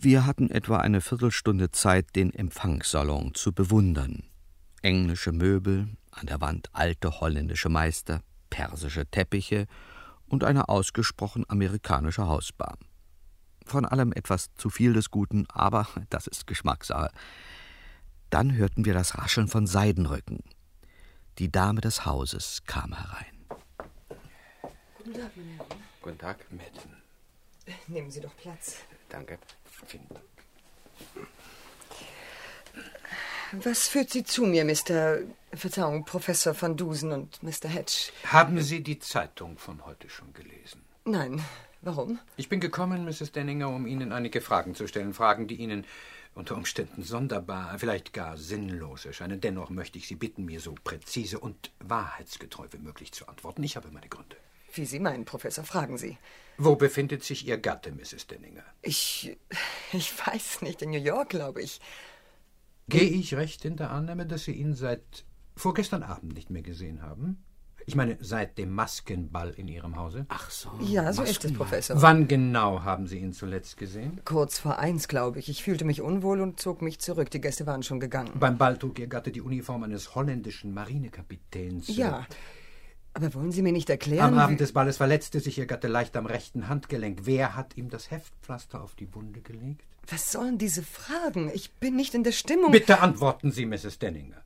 [0.00, 4.22] Wir hatten etwa eine Viertelstunde Zeit, den Empfangssalon zu bewundern.
[4.80, 9.66] Englische Möbel, an der Wand alte holländische Meister, persische Teppiche
[10.28, 12.78] und eine ausgesprochen amerikanische Hausbar.
[13.66, 17.10] Von allem etwas zu viel des Guten, aber das ist Geschmackssache.
[18.30, 20.44] Dann hörten wir das Rascheln von Seidenrücken.
[21.38, 23.46] Die Dame des Hauses kam herein.
[25.02, 25.82] Guten Tag, meine Herren.
[26.02, 26.46] Guten Tag.
[27.88, 28.76] Nehmen Sie doch Platz.
[29.08, 29.40] Danke.
[33.52, 35.20] Was führt Sie zu mir, Mr.
[35.54, 37.68] Verzeihung, Professor van Dusen und Mr.
[37.68, 38.10] Hedge?
[38.24, 40.82] Haben Sie die Zeitung von heute schon gelesen?
[41.04, 41.42] Nein.
[41.80, 42.18] Warum?
[42.36, 43.32] Ich bin gekommen, Mrs.
[43.32, 45.14] Denninger, um Ihnen einige Fragen zu stellen.
[45.14, 45.86] Fragen, die Ihnen
[46.34, 49.40] unter Umständen sonderbar, vielleicht gar sinnlos erscheinen.
[49.40, 53.62] Dennoch möchte ich Sie bitten, mir so präzise und wahrheitsgetreu wie möglich zu antworten.
[53.62, 54.36] Ich habe meine Gründe.
[54.72, 56.18] Wie Sie meinen, Professor, fragen Sie.
[56.58, 58.26] Wo befindet sich Ihr Gatte, Mrs.
[58.26, 58.64] Denninger?
[58.82, 59.36] Ich.
[59.92, 60.82] Ich weiß nicht.
[60.82, 61.80] In New York, glaube ich.
[62.88, 67.02] Gehe ich recht in der Annahme, dass Sie ihn seit vorgestern Abend nicht mehr gesehen
[67.02, 67.44] haben?
[67.86, 70.26] Ich meine, seit dem Maskenball in Ihrem Hause?
[70.28, 70.68] Ach so.
[70.80, 72.02] Ja, so ist es, Professor.
[72.02, 74.20] Wann genau haben Sie ihn zuletzt gesehen?
[74.26, 75.48] Kurz vor eins, glaube ich.
[75.48, 77.30] Ich fühlte mich unwohl und zog mich zurück.
[77.30, 78.32] Die Gäste waren schon gegangen.
[78.38, 81.88] Beim Ball trug Ihr Gatte die Uniform eines holländischen Marinekapitäns.
[81.88, 82.26] Ja.
[83.14, 84.34] Aber wollen Sie mir nicht erklären?
[84.34, 87.20] Am Abend des Balles verletzte sich Ihr Gatte leicht am rechten Handgelenk.
[87.24, 89.84] Wer hat ihm das Heftpflaster auf die Wunde gelegt?
[90.08, 91.50] Was sollen diese Fragen?
[91.52, 92.70] Ich bin nicht in der Stimmung.
[92.70, 93.98] Bitte antworten Sie, Mrs.
[93.98, 94.42] Denninger.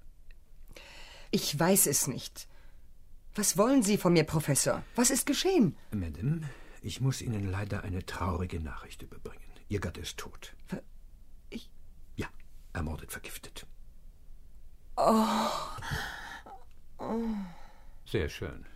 [1.30, 2.48] Ich weiß es nicht.
[3.34, 4.82] Was wollen Sie von mir, Professor?
[4.96, 5.76] Was ist geschehen?
[5.90, 6.42] Madame,
[6.82, 9.40] ich muss Ihnen leider eine traurige Nachricht überbringen.
[9.68, 10.54] Ihr Gatte ist tot.
[11.48, 11.70] Ich?
[12.16, 12.26] Ja,
[12.72, 13.66] ermordet, vergiftet.
[14.96, 15.36] Oh.
[16.98, 17.24] oh.
[18.12, 18.66] Sehr schön.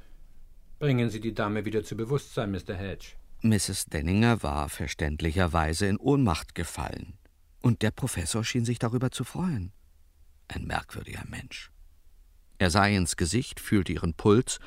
[0.78, 2.74] Bringen Sie die Dame wieder zu Bewusstsein, Mr.
[2.74, 3.08] Hedge.
[3.42, 3.84] Mrs.
[3.84, 7.18] Denninger war verständlicherweise in Ohnmacht gefallen.
[7.60, 9.72] Und der Professor schien sich darüber zu freuen.
[10.48, 11.70] Ein merkwürdiger Mensch.
[12.56, 14.58] Er sah ihr ins Gesicht, fühlte ihren Puls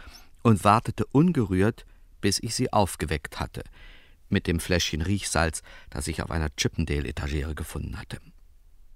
[0.44, 1.88] und wartete ungerührt,
[2.22, 3.64] bis ich sie aufgeweckt hatte,
[4.30, 8.20] mit dem Fläschchen Riechsalz, das ich auf einer Chippendale-Etagere gefunden hatte.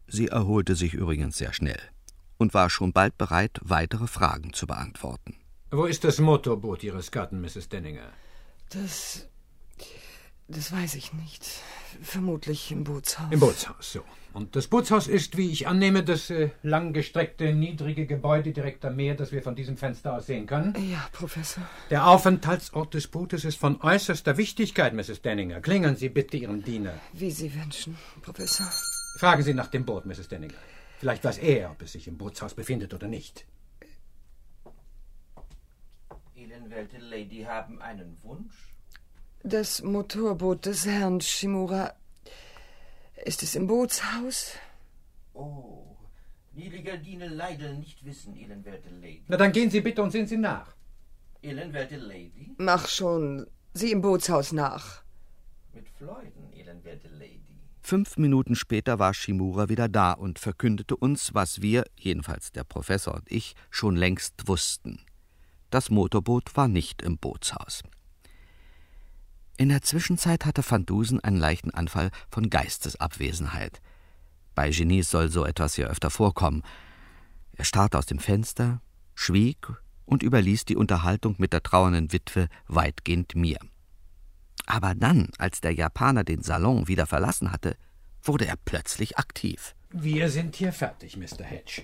[0.05, 1.81] Sie erholte sich übrigens sehr schnell
[2.37, 5.39] und war schon bald bereit, weitere Fragen zu beantworten.
[5.75, 7.67] Wo ist das Motorboot Ihres Gatten, Mrs.
[7.67, 8.07] Denninger?
[8.69, 9.27] Das.
[10.47, 11.43] Das weiß ich nicht.
[11.99, 13.31] Vermutlich im Bootshaus.
[13.31, 14.01] Im Bootshaus, so.
[14.33, 19.15] Und das Bootshaus ist, wie ich annehme, das äh, langgestreckte, niedrige Gebäude direkt am Meer,
[19.15, 20.75] das wir von diesem Fenster aus sehen können?
[20.91, 21.63] Ja, Professor.
[21.89, 25.23] Der Aufenthaltsort des Bootes ist von äußerster Wichtigkeit, Mrs.
[25.23, 25.59] Denninger.
[25.59, 26.93] Klingeln Sie bitte Ihren Diener.
[27.13, 28.67] Wie Sie wünschen, Professor.
[29.17, 30.27] Fragen Sie nach dem Boot, Mrs.
[30.27, 30.53] Denninger.
[30.99, 33.45] Vielleicht weiß er, ob es sich im Bootshaus befindet oder nicht.
[36.53, 38.75] Elenwerte Lady haben einen Wunsch?
[39.43, 41.95] Das Motorboot des Herrn Shimura.
[43.25, 44.51] Ist es im Bootshaus?
[45.33, 45.97] Oh,
[46.51, 49.23] Nilligardine Leidel nicht wissen, Elenwerte Lady.
[49.27, 50.75] Na, dann gehen Sie bitte und sehen Sie nach.
[51.41, 52.53] Elenwerte Lady?
[52.57, 53.47] Mach schon.
[53.73, 55.03] Sie im Bootshaus nach.
[55.73, 57.41] Mit Freuden, Elenwerte Lady.
[57.81, 63.15] Fünf Minuten später war Shimura wieder da und verkündete uns, was wir, jedenfalls der Professor
[63.15, 64.99] und ich, schon längst wussten.
[65.73, 67.81] Das Motorboot war nicht im Bootshaus.
[69.57, 73.81] In der Zwischenzeit hatte Van Dusen einen leichten Anfall von Geistesabwesenheit.
[74.53, 76.61] Bei Genies soll so etwas ja öfter vorkommen.
[77.53, 78.83] Er starrte aus dem Fenster,
[79.15, 79.67] schwieg
[80.05, 83.57] und überließ die Unterhaltung mit der trauernden Witwe weitgehend mir.
[84.67, 87.77] Aber dann, als der Japaner den Salon wieder verlassen hatte,
[88.23, 89.75] wurde er plötzlich aktiv.
[89.91, 91.43] Wir sind hier fertig, Mr.
[91.43, 91.83] Hedge.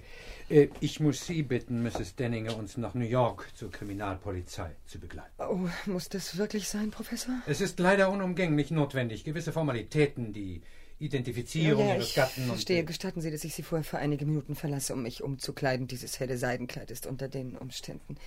[0.49, 2.15] Äh, ich muss Sie bitten, Mrs.
[2.15, 5.29] Denninger, uns nach New York zur Kriminalpolizei zu begleiten.
[5.37, 7.35] Oh, muss das wirklich sein, Professor?
[7.45, 9.23] Es ist leider unumgänglich notwendig.
[9.23, 10.61] Gewisse Formalitäten, die
[10.97, 12.49] Identifizierung ja, Ihres ich Gatten und.
[12.49, 12.83] Verstehe.
[12.83, 15.87] Gestatten Sie, dass ich Sie vorher für einige Minuten verlasse, um mich umzukleiden.
[15.87, 18.17] Dieses helle Seidenkleid ist unter den Umständen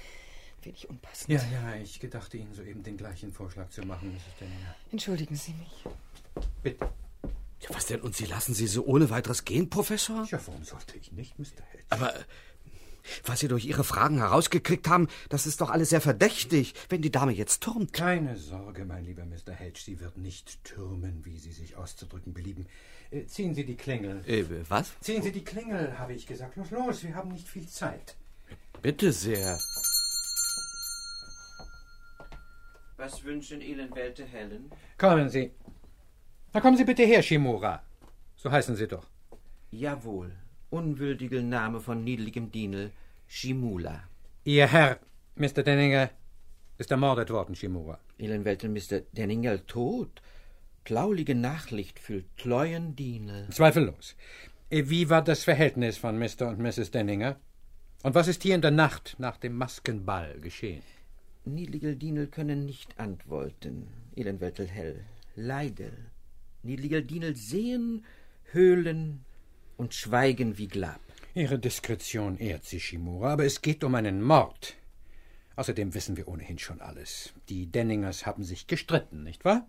[0.63, 1.29] wenig unpassend.
[1.29, 4.39] Ja, ja, ich gedachte Ihnen soeben den gleichen Vorschlag zu machen, Mrs.
[4.41, 4.77] Denninger.
[4.93, 5.85] Entschuldigen Sie mich.
[6.63, 6.89] Bitte.
[7.63, 8.01] Ja, was denn?
[8.01, 10.27] Und Sie lassen sie so ohne weiteres gehen, Professor?
[10.31, 11.45] Ja, warum sollte ich nicht, Mr.
[11.71, 11.85] Hedge?
[11.91, 12.25] Aber äh,
[13.25, 17.11] was Sie durch Ihre Fragen herausgekriegt haben, das ist doch alles sehr verdächtig, wenn die
[17.11, 17.93] Dame jetzt türmt.
[17.93, 19.53] Keine Sorge, mein lieber Mr.
[19.53, 22.67] Hedge, sie wird nicht türmen, wie Sie sich auszudrücken belieben.
[23.11, 24.23] Äh, ziehen Sie die Klingel.
[24.27, 24.93] Äh, was?
[25.01, 26.57] Ziehen Sie die Klingel, habe ich gesagt.
[26.57, 28.17] Los, los, wir haben nicht viel Zeit.
[28.81, 29.59] Bitte sehr.
[32.97, 34.71] Was wünschen Elenwerte Helen?
[34.99, 35.53] Kommen Sie.
[36.53, 37.83] Na, kommen Sie bitte her, Shimura.
[38.37, 39.07] So heißen Sie doch.
[39.71, 40.33] Jawohl.
[40.71, 42.91] Unwürdiger Name von niedligem Dienel.
[43.27, 44.03] Shimula.
[44.45, 44.99] Ihr Herr,
[45.37, 45.63] Mr.
[45.63, 46.11] Denninger,
[46.79, 47.99] ist ermordet worden, Shimura.
[48.19, 49.01] Elenwerte Mr.
[49.13, 50.21] Denninger tot.
[50.85, 53.49] Klaulige Nachlicht für treuen Dienel.
[53.51, 54.17] Zweifellos.
[54.69, 56.49] Äh, Wie war das Verhältnis von Mr.
[56.49, 56.91] und Mrs.
[56.91, 57.37] Denninger?
[58.03, 60.83] Und was ist hier in der Nacht nach dem Maskenball geschehen?
[61.45, 65.05] Niedligel Dienel können nicht antworten, Elenweltel hell.
[65.37, 65.93] Leide.
[66.63, 68.05] Niedligel Dienel sehen,
[68.53, 69.25] höhlen
[69.77, 71.01] und schweigen wie Glab.
[71.35, 74.77] Ihre Diskretion ehrt Sie, Shimura, aber es geht um einen Mord.
[75.57, 77.33] Außerdem wissen wir ohnehin schon alles.
[77.49, 79.67] Die Denningers haben sich gestritten, nicht wahr?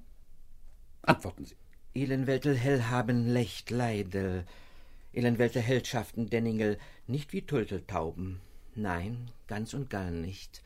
[1.01, 1.55] Antworten Sie.
[1.93, 4.45] Elenweltel hell haben Lecht Leide.
[5.13, 6.77] Elenweltel Hellschaften Denningel
[7.07, 8.39] nicht wie Turteltauben.
[8.75, 10.63] Nein, ganz und gar nicht.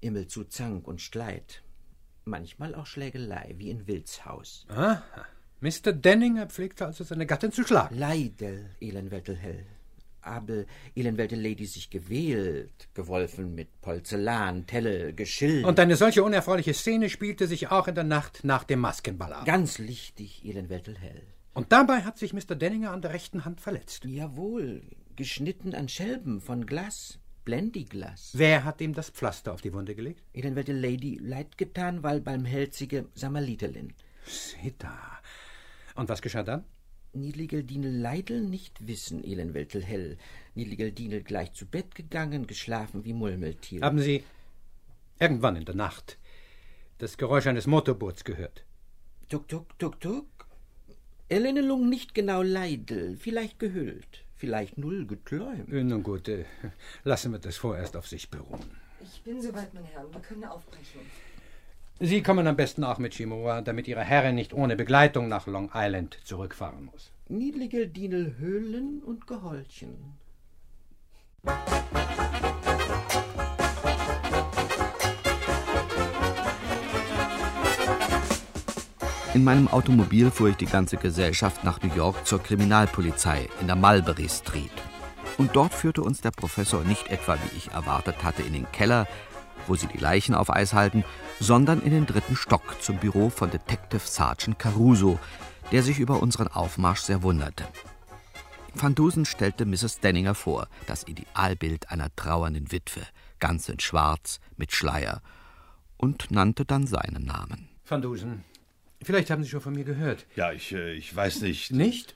[0.00, 1.62] Immel zu Zank und Streit.
[2.24, 4.66] Manchmal auch Schlägelei, wie in Wildshaus.
[4.68, 5.02] Aha.
[5.60, 5.92] Mr.
[5.92, 7.98] Denninger pflegte also seine Gattin zu schlagen.
[7.98, 9.66] Leidel, Elenweltel hell.
[10.20, 15.64] Aber Elenweltel Lady sich gewählt, gewolfen mit Porzellan, Telle, Geschill.
[15.64, 19.46] Und eine solche unerfreuliche Szene spielte sich auch in der Nacht nach dem Maskenball ab.
[19.46, 21.22] Ganz lichtig, Elenweltel hell.
[21.54, 22.54] Und dabei hat sich Mr.
[22.54, 24.04] Denninger an der rechten Hand verletzt.
[24.04, 24.82] Jawohl,
[25.16, 27.18] geschnitten an Schelben von Glas.
[27.44, 28.32] Blendiglas.
[28.34, 30.22] Wer hat ihm das Pflaster auf die Wunde gelegt?
[30.34, 33.94] Elenwelte Lady leid getan, weil beim Helzige Samalitelin.
[34.26, 35.18] Seht da.
[35.98, 36.64] Und was geschah dann?
[37.12, 40.16] Niedligel Dienel Leidel nicht wissen, Elenweltel hell.
[40.54, 43.80] Niedligel Dienel gleich zu Bett gegangen, geschlafen wie Mulmeltier.
[43.80, 44.22] Haben Sie
[45.18, 46.16] irgendwann in der Nacht
[46.98, 48.64] das Geräusch eines Motorboots gehört?
[49.28, 50.28] Tuk, tuk, tuk, tuk.
[51.28, 55.68] Erinnerung nicht genau Leidel, vielleicht gehüllt, vielleicht null geträumt.
[55.72, 56.44] Äh, Nun gut, äh,
[57.02, 58.70] lassen wir das vorerst auf sich beruhen.
[59.02, 60.12] Ich bin soweit, meine Herren.
[60.12, 61.00] Wir können aufbrechen.
[62.00, 65.70] Sie kommen am besten auch mit Shimura, damit Ihre Herrin nicht ohne Begleitung nach Long
[65.74, 67.10] Island zurückfahren muss.
[67.28, 70.16] Niedligel Dienel Höhlen und Geholchen.
[79.34, 83.76] In meinem Automobil fuhr ich die ganze Gesellschaft nach New York zur Kriminalpolizei in der
[83.76, 84.70] Mulberry Street.
[85.36, 89.06] Und dort führte uns der Professor nicht etwa, wie ich erwartet hatte, in den Keller,
[89.68, 91.04] wo sie die Leichen auf Eis halten,
[91.40, 95.18] sondern in den dritten Stock zum Büro von Detective Sergeant Caruso,
[95.70, 97.64] der sich über unseren Aufmarsch sehr wunderte.
[98.74, 100.00] Van Dusen stellte Mrs.
[100.00, 103.02] Denninger vor, das Idealbild einer trauernden Witwe,
[103.38, 105.20] ganz in Schwarz, mit Schleier,
[105.96, 107.68] und nannte dann seinen Namen.
[107.86, 108.44] Van Dusen,
[109.02, 110.26] vielleicht haben Sie schon von mir gehört.
[110.36, 111.72] Ja, ich, äh, ich weiß nicht.
[111.72, 112.14] Nicht?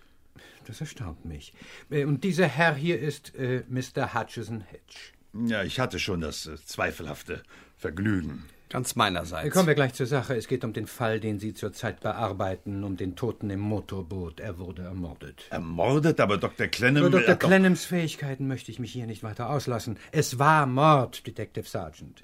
[0.67, 1.53] Das erstaunt mich.
[1.91, 4.15] Äh, Und dieser Herr hier ist äh, Mr.
[4.15, 5.13] Hutchison Hedge.
[5.35, 7.43] Ja, ich hatte schon das äh, zweifelhafte
[7.77, 8.45] Vergnügen.
[8.69, 9.53] Ganz meinerseits.
[9.53, 10.35] Kommen wir gleich zur Sache.
[10.35, 14.41] Es geht um den Fall, den Sie zurzeit bearbeiten, um den Toten im Motorboot.
[14.41, 15.45] Er wurde ermordet.
[15.51, 16.69] Ermordet, aber Dr.
[16.69, 17.05] Clenham...
[17.05, 17.35] Über er Dr.
[17.35, 19.99] hat doch- Clenhams Fähigkeiten möchte ich mich hier nicht weiter auslassen.
[20.11, 22.23] Es war Mord, Detective Sergeant.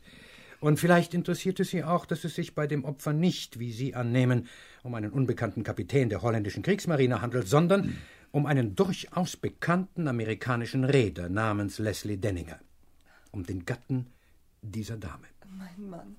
[0.61, 3.95] Und vielleicht interessiert es Sie auch, dass es sich bei dem Opfer nicht, wie Sie
[3.95, 4.49] annehmen,
[4.83, 7.99] um einen unbekannten Kapitän der holländischen Kriegsmarine handelt, sondern
[8.33, 12.59] um einen durchaus bekannten amerikanischen Reeder namens Leslie Denninger.
[13.31, 14.07] Um den Gatten
[14.63, 15.27] dieser Dame.
[15.57, 16.17] Mein Mann.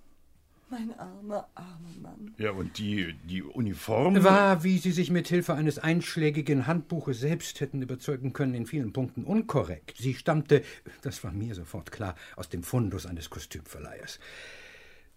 [0.72, 2.36] Mein armer, armer Mann.
[2.38, 4.24] Ja, und die, die Uniform...
[4.24, 8.94] War, wie Sie sich mit Hilfe eines einschlägigen Handbuches selbst hätten überzeugen können, in vielen
[8.94, 9.96] Punkten unkorrekt.
[9.98, 10.64] Sie stammte,
[11.02, 14.20] das war mir sofort klar, aus dem Fundus eines Kostümverleihers.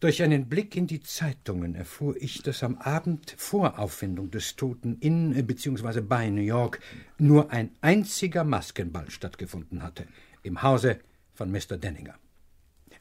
[0.01, 4.97] Durch einen Blick in die Zeitungen erfuhr ich, dass am Abend vor Auffindung des Toten
[5.01, 6.01] in äh, bzw.
[6.01, 6.80] bei New York
[7.18, 10.07] nur ein einziger Maskenball stattgefunden hatte,
[10.43, 10.99] im Hause
[11.43, 11.76] von Mr.
[11.76, 12.14] Denninger.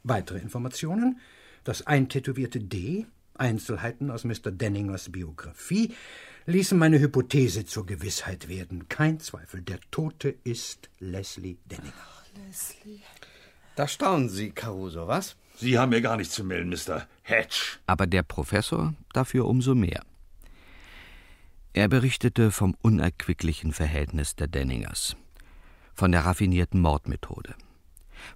[0.01, 1.19] Weitere Informationen?
[1.63, 4.49] Das eintätowierte D, Einzelheiten aus Mr.
[4.49, 5.93] Denningers Biografie,
[6.47, 8.89] ließen meine Hypothese zur Gewissheit werden.
[8.89, 11.93] Kein Zweifel, der Tote ist Leslie Denninger.
[12.47, 13.01] Leslie.
[13.75, 15.35] Da staunen Sie, Caruso, was?
[15.57, 17.05] Sie haben mir gar nichts zu melden, Mr.
[17.21, 17.77] Hedge.
[17.85, 20.01] aber der Professor dafür umso mehr.
[21.73, 25.15] Er berichtete vom unerquicklichen Verhältnis der Denningers,
[25.93, 27.53] von der raffinierten Mordmethode,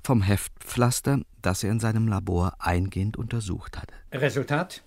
[0.03, 3.93] vom Heftpflaster, das er in seinem Labor eingehend untersucht hatte.
[4.11, 4.83] Resultat?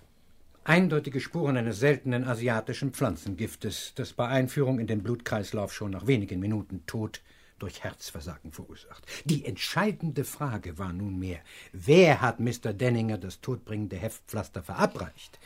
[0.63, 6.39] Eindeutige Spuren eines seltenen asiatischen Pflanzengiftes, das bei Einführung in den Blutkreislauf schon nach wenigen
[6.39, 7.21] Minuten Tod
[7.59, 9.05] durch Herzversagen verursacht.
[9.25, 11.39] Die entscheidende Frage war nunmehr,
[11.73, 12.73] wer hat Mr.
[12.73, 15.39] Denninger das todbringende Heftpflaster verabreicht?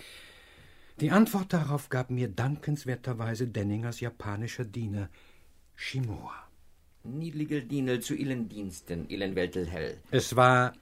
[1.00, 5.10] Die Antwort darauf gab mir dankenswerterweise Denningers japanischer Diener
[5.76, 6.43] Shimura.
[7.04, 9.98] Niedligel Dienel zu Ihren Diensten, Ilenweltel hell.
[10.12, 10.74] Es war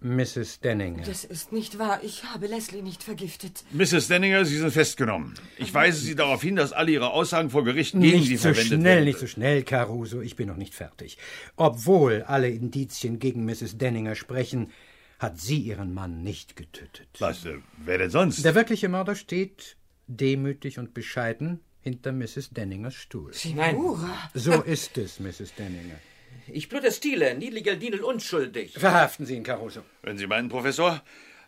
[0.00, 0.60] Mrs.
[0.60, 1.04] Denninger.
[1.04, 2.00] Das ist nicht wahr.
[2.02, 3.64] Ich habe Leslie nicht vergiftet.
[3.72, 4.08] Mrs.
[4.08, 5.34] Denninger, Sie sind festgenommen.
[5.56, 8.48] Ich weise Sie darauf hin, dass alle Ihre Aussagen vor Gericht gegen Nicht Sie so
[8.52, 9.04] verwendet schnell, werden.
[9.04, 10.20] nicht so schnell, Caruso.
[10.20, 11.16] Ich bin noch nicht fertig.
[11.56, 13.78] Obwohl alle Indizien gegen Mrs.
[13.78, 14.70] Denninger sprechen,
[15.18, 17.08] hat sie ihren Mann nicht getötet.
[17.20, 18.44] Was, äh, wer denn sonst?
[18.44, 19.76] Der wirkliche Mörder steht,
[20.08, 22.50] demütig und bescheiden, hinter Mrs.
[22.50, 23.34] Denningers Stuhl.
[23.34, 24.30] Shimura.
[24.34, 25.54] So ist es, Mrs.
[25.54, 25.98] Denninger.
[26.46, 28.72] Ich protestiere, Niedligel Dienel unschuldig.
[28.72, 29.82] Verhaften Sie ihn, Caruso.
[30.02, 31.02] Wenn Sie meinen, Professor.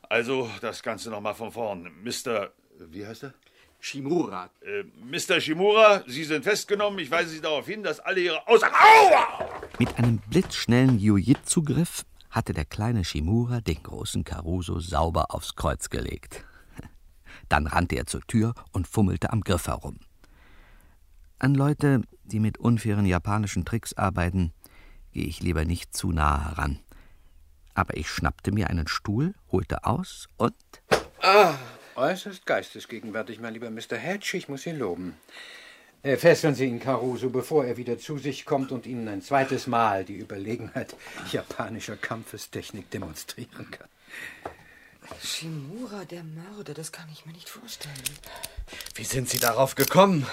[0.09, 1.91] Also, das Ganze nochmal von vorn.
[2.05, 2.51] Mr.
[2.79, 3.35] Wie heißt er?
[3.81, 4.51] Shimura.
[4.63, 5.41] Äh, Mr.
[5.41, 6.99] Shimura, Sie sind festgenommen.
[6.99, 8.75] Ich weise Sie darauf hin, dass alle Ihre Aussagen.
[8.75, 9.49] Aua!
[9.79, 16.45] Mit einem blitzschnellen Jiu-Jitsu-Griff hatte der kleine Shimura den großen Caruso sauber aufs Kreuz gelegt.
[17.49, 19.99] Dann rannte er zur Tür und fummelte am Griff herum.
[21.39, 24.53] An Leute, die mit unfairen japanischen Tricks arbeiten,
[25.13, 26.81] gehe ich lieber nicht zu nahe heran.
[27.75, 30.55] Aber ich schnappte mir einen Stuhl, holte aus und
[31.21, 31.55] Ah,
[31.97, 33.97] äußerst geistesgegenwärtig, mein lieber Mr.
[33.97, 34.37] Hedge.
[34.37, 35.17] Ich muss Sie loben.
[36.03, 39.67] Äh, fesseln Sie ihn, Caruso, bevor er wieder zu sich kommt und Ihnen ein zweites
[39.67, 40.95] Mal die Überlegenheit
[41.33, 43.89] japanischer Kampfestechnik demonstrieren kann.
[45.23, 47.95] Shimura, der Mörder, das kann ich mir nicht vorstellen.
[48.95, 50.27] Wie sind Sie darauf gekommen,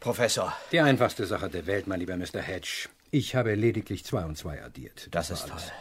[0.00, 0.54] Professor?
[0.72, 2.40] Die einfachste Sache der Welt, mein lieber Mr.
[2.40, 2.88] Hedge.
[3.10, 5.08] Ich habe lediglich zwei und zwei addiert.
[5.10, 5.64] Das war ist alles.
[5.64, 5.72] toll.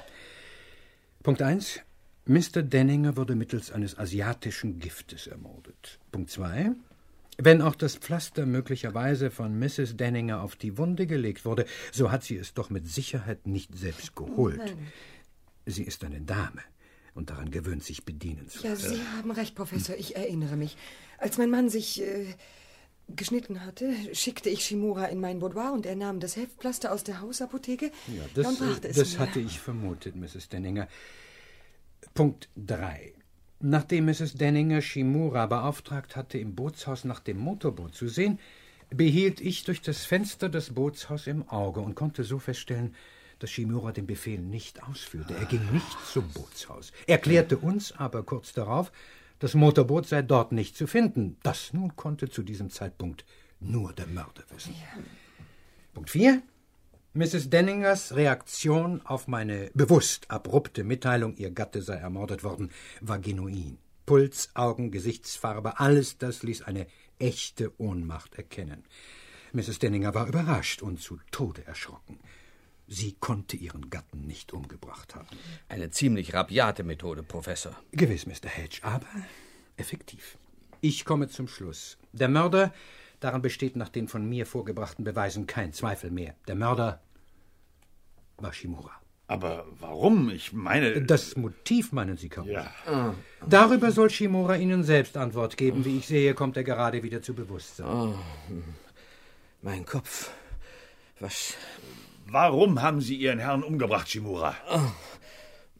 [1.24, 1.80] Punkt 1.
[2.26, 2.62] Mr.
[2.62, 6.00] Denninger wurde mittels eines asiatischen Giftes ermordet.
[6.12, 6.72] Punkt 2.
[7.38, 9.98] Wenn auch das Pflaster möglicherweise von Mrs.
[9.98, 14.16] Denninger auf die Wunde gelegt wurde, so hat sie es doch mit Sicherheit nicht selbst
[14.16, 14.58] geholt.
[14.58, 14.92] Nein.
[15.66, 16.62] Sie ist eine Dame
[17.16, 18.96] und daran gewöhnt sich bedienen zu Ja, lassen.
[18.96, 19.96] Sie haben recht, Professor.
[19.96, 20.78] Ich erinnere mich.
[21.18, 22.26] Als mein Mann sich äh,
[23.16, 27.22] geschnitten hatte, schickte ich Shimura in mein Boudoir und er nahm das Heftpflaster aus der
[27.22, 29.20] Hausapotheke Ja, und das, brachte es das mir.
[29.20, 30.50] hatte ich vermutet, Mrs.
[30.50, 30.88] Denninger.
[32.14, 33.14] Punkt 3.
[33.60, 34.34] Nachdem Mrs.
[34.34, 38.40] Denninger Shimura beauftragt hatte, im Bootshaus nach dem Motorboot zu sehen,
[38.90, 42.94] behielt ich durch das Fenster das Bootshaus im Auge und konnte so feststellen,
[43.44, 45.36] dass Shimura den Befehl nicht ausführte.
[45.36, 48.90] Er ging nicht zum Bootshaus, erklärte uns aber kurz darauf,
[49.40, 51.36] das Motorboot sei dort nicht zu finden.
[51.44, 53.26] Das nun konnte zu diesem Zeitpunkt
[53.60, 54.74] nur der Mörder wissen.
[55.94, 56.42] Punkt 4.
[57.16, 57.50] Mrs.
[57.50, 62.72] Denningers Reaktion auf meine bewusst abrupte Mitteilung, ihr Gatte sei ermordet worden,
[63.02, 63.78] war genuin.
[64.06, 66.88] Puls, Augen, Gesichtsfarbe, alles das ließ eine
[67.20, 68.86] echte Ohnmacht erkennen.
[69.52, 69.80] Mrs.
[69.80, 72.20] Denninger war überrascht und zu Tode erschrocken.
[72.88, 75.28] Sie konnte ihren Gatten nicht umgebracht haben.
[75.70, 77.76] Eine ziemlich rabiate Methode, Professor.
[77.92, 78.50] Gewiss, Mr.
[78.50, 79.08] Hedge, aber
[79.78, 80.38] effektiv.
[80.82, 81.98] Ich komme zum Schluss.
[82.12, 82.74] Der Mörder,
[83.20, 86.36] daran besteht nach den von mir vorgebrachten Beweisen kein Zweifel mehr.
[86.48, 87.02] Der Mörder
[88.38, 88.92] war Shimura.
[89.28, 90.30] Aber warum?
[90.30, 91.02] Ich meine.
[91.02, 92.52] Das Motiv meinen Sie, Karuso?
[92.52, 93.16] Ja.
[93.48, 95.86] Darüber soll Shimura Ihnen selbst Antwort geben.
[95.86, 97.88] Wie ich sehe, kommt er gerade wieder zu Bewusstsein.
[97.88, 98.16] Oh,
[99.62, 100.30] mein Kopf.
[101.20, 101.56] Was?
[102.26, 104.56] Warum haben Sie Ihren Herrn umgebracht, Shimura?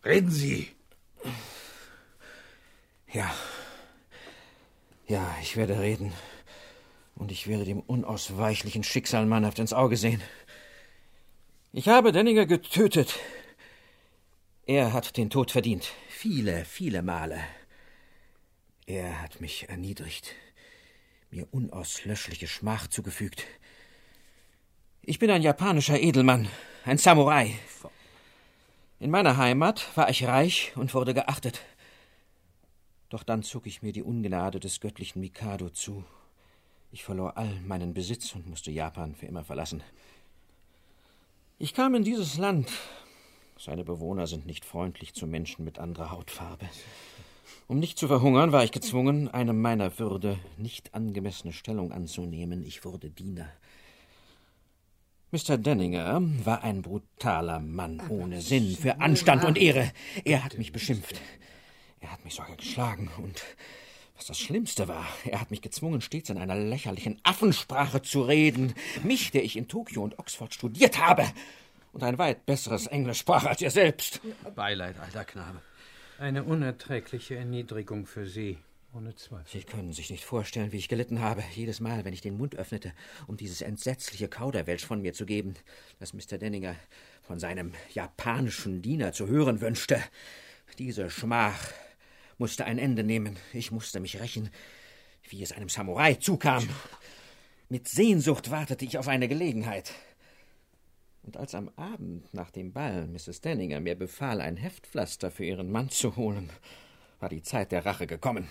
[0.06, 0.70] Reden Sie.
[3.12, 3.34] Ja.
[5.08, 6.14] Ja, ich werde reden.
[7.16, 10.22] Und ich werde dem unausweichlichen Schicksal mannhaft ins Auge sehen.
[11.72, 13.20] Ich habe Denninger getötet.
[14.66, 15.92] Er hat den Tod verdient.
[16.10, 17.40] Viele, viele Male.
[18.86, 20.36] Er hat mich erniedrigt,
[21.30, 23.46] mir unauslöschliche Schmach zugefügt.
[25.06, 26.48] Ich bin ein japanischer Edelmann,
[26.86, 27.60] ein Samurai.
[29.02, 31.60] In meiner Heimat war ich reich und wurde geachtet.
[33.10, 36.06] Doch dann zog ich mir die Ungnade des göttlichen Mikado zu.
[36.94, 39.84] Ich verlor all meinen Besitz und musste Japan für immer verlassen.
[41.60, 42.72] Ich kam in dieses Land.
[43.60, 46.70] Seine Bewohner sind nicht freundlich zu Menschen mit anderer Hautfarbe.
[47.68, 52.64] Um nicht zu verhungern, war ich gezwungen, eine meiner Würde nicht angemessene Stellung anzunehmen.
[52.64, 53.50] Ich wurde Diener.
[55.34, 55.58] Mr.
[55.58, 59.92] Denninger war ein brutaler Mann ohne Sinn für Anstand und Ehre.
[60.26, 61.20] Er hat mich beschimpft.
[62.02, 63.42] Er hat mich sogar geschlagen und
[64.16, 68.76] was das Schlimmste war, er hat mich gezwungen, stets in einer lächerlichen Affensprache zu reden.
[69.02, 71.26] Mich, der ich in Tokio und Oxford studiert habe
[71.94, 74.22] und ein weit besseres Englisch sprach als er selbst.
[74.54, 75.64] Beileid, alter Knabe.
[76.20, 78.60] Eine unerträgliche Erniedrigung für Sie,
[78.96, 79.60] ohne Zweifel.
[79.60, 82.56] Sie können sich nicht vorstellen, wie ich gelitten habe, jedes Mal, wenn ich den Mund
[82.56, 82.94] öffnete,
[83.28, 85.56] um dieses entsetzliche Kauderwelsch von mir zu geben,
[86.00, 86.38] das Mr.
[86.38, 86.76] Denninger
[87.22, 90.02] von seinem japanischen Diener zu hören wünschte.
[90.78, 91.72] Diese Schmach
[92.38, 93.38] musste ein Ende nehmen.
[93.54, 94.50] Ich musste mich rächen,
[95.30, 96.68] wie es einem Samurai zukam.
[97.70, 99.94] Mit Sehnsucht wartete ich auf eine Gelegenheit.
[101.24, 103.42] Und als am Abend nach dem Ball Mrs.
[103.42, 106.50] Denninger mir befahl, ein Heftpflaster für ihren Mann zu holen,
[107.20, 108.50] war die Zeit der Rache gekommen.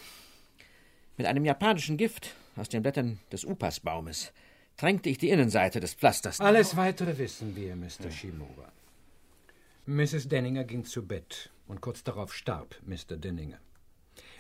[1.17, 4.33] Mit einem japanischen Gift aus den Blättern des Upasbaumes
[4.77, 6.41] tränkte ich die Innenseite des Pflasters.
[6.41, 8.11] Alles weitere wissen wir, Mr.
[8.11, 8.73] Shimura.
[9.85, 10.29] Mrs.
[10.29, 13.17] Denninger ging zu Bett und kurz darauf starb Mr.
[13.17, 13.59] Denninger.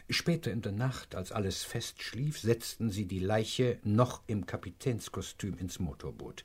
[0.08, 5.58] Später in der Nacht, als alles fest schlief, setzten sie die Leiche noch im Kapitänskostüm
[5.58, 6.44] ins Motorboot.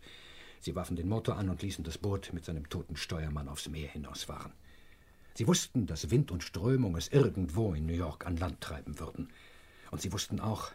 [0.60, 3.90] Sie warfen den Motor an und ließen das Boot mit seinem toten Steuermann aufs Meer
[3.90, 4.54] hinausfahren.
[5.36, 9.30] Sie wussten, dass Wind und Strömung es irgendwo in New York an Land treiben würden.
[9.92, 10.72] Und sie wussten auch,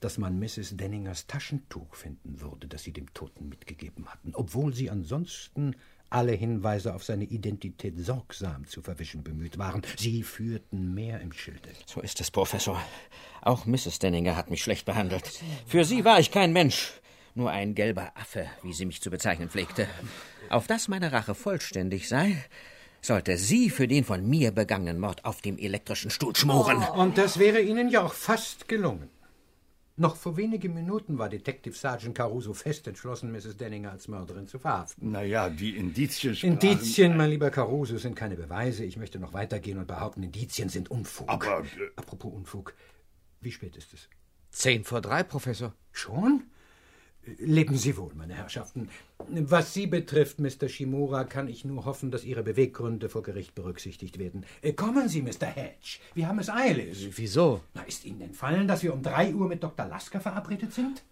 [0.00, 0.76] dass man Mrs.
[0.76, 5.74] Denningers Taschentuch finden würde, das sie dem Toten mitgegeben hatten, obwohl sie ansonsten
[6.10, 9.82] alle Hinweise auf seine Identität sorgsam zu verwischen bemüht waren.
[9.96, 11.70] Sie führten mehr im Schilde.
[11.86, 12.80] So ist es, Professor.
[13.42, 13.98] Auch Mrs.
[13.98, 15.42] Denninger hat mich schlecht behandelt.
[15.66, 16.92] Für sie war ich kein Mensch,
[17.34, 19.88] nur ein gelber Affe, wie sie mich zu bezeichnen pflegte.
[20.48, 22.36] Auf dass meine Rache vollständig sei,
[23.00, 26.78] sollte sie für den von mir begangenen Mord auf dem elektrischen Stuhl schmoren.
[26.96, 29.08] Und das wäre Ihnen ja auch fast gelungen.
[29.98, 33.56] Noch vor wenigen Minuten war Detective Sergeant Caruso fest entschlossen, Mrs.
[33.56, 35.10] Denninger als Mörderin zu verhaften.
[35.12, 38.84] Naja, die Indizien sprachen- Indizien, mein lieber Caruso, sind keine Beweise.
[38.84, 41.30] Ich möchte noch weitergehen und behaupten, Indizien sind Unfug.
[41.30, 41.64] Aber, äh,
[41.96, 42.74] Apropos Unfug,
[43.40, 44.08] wie spät ist es?
[44.50, 45.72] Zehn vor drei, Professor.
[45.92, 46.42] Schon?
[47.38, 48.88] Leben Sie wohl, meine Herrschaften.
[49.28, 50.68] Was Sie betrifft, Mr.
[50.68, 54.44] Shimura, kann ich nur hoffen, dass Ihre Beweggründe vor Gericht berücksichtigt werden.
[54.62, 55.46] Äh, Kommen Sie, Mr.
[55.46, 55.98] Hedge.
[56.14, 57.10] Wir haben es eilig.
[57.16, 57.62] Wieso?
[57.74, 59.86] Na, ist Ihnen entfallen, dass wir um drei Uhr mit Dr.
[59.86, 61.02] Lasker verabredet sind?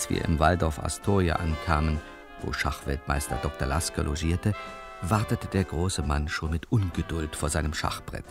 [0.00, 2.00] Als wir im Waldorf Astoria ankamen,
[2.40, 3.68] wo Schachweltmeister Dr.
[3.68, 4.54] Lasker logierte,
[5.02, 8.24] wartete der große Mann schon mit Ungeduld vor seinem Schachbrett.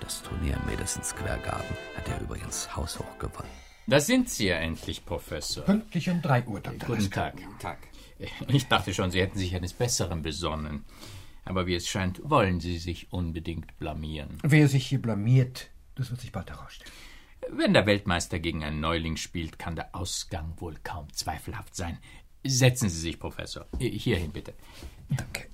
[0.00, 3.48] Das Turnier im Madison Square Garden hat er übrigens haushoch gewonnen.
[3.86, 5.64] Da sind Sie ja endlich, Professor.
[5.64, 6.88] Pünktlich um drei Uhr, Dr.
[6.88, 7.32] Guten Lasker.
[7.32, 7.58] Tag.
[7.58, 7.78] Tag.
[8.48, 10.84] Ich dachte schon, Sie hätten sich eines Besseren besonnen.
[11.46, 14.36] Aber wie es scheint, wollen Sie sich unbedingt blamieren.
[14.42, 16.92] Wer sich hier blamiert, das wird sich bald herausstellen.
[17.48, 21.98] Wenn der Weltmeister gegen einen Neuling spielt, kann der Ausgang wohl kaum zweifelhaft sein.
[22.44, 23.66] Setzen Sie sich, Professor.
[23.78, 24.54] Hierhin bitte.
[25.08, 25.48] Danke.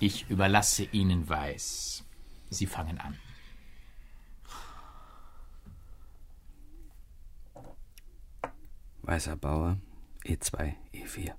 [0.00, 2.04] Ich überlasse Ihnen Weiß.
[2.50, 3.18] Sie fangen an.
[9.02, 9.78] Weißer Bauer,
[10.24, 11.32] E E2, E4.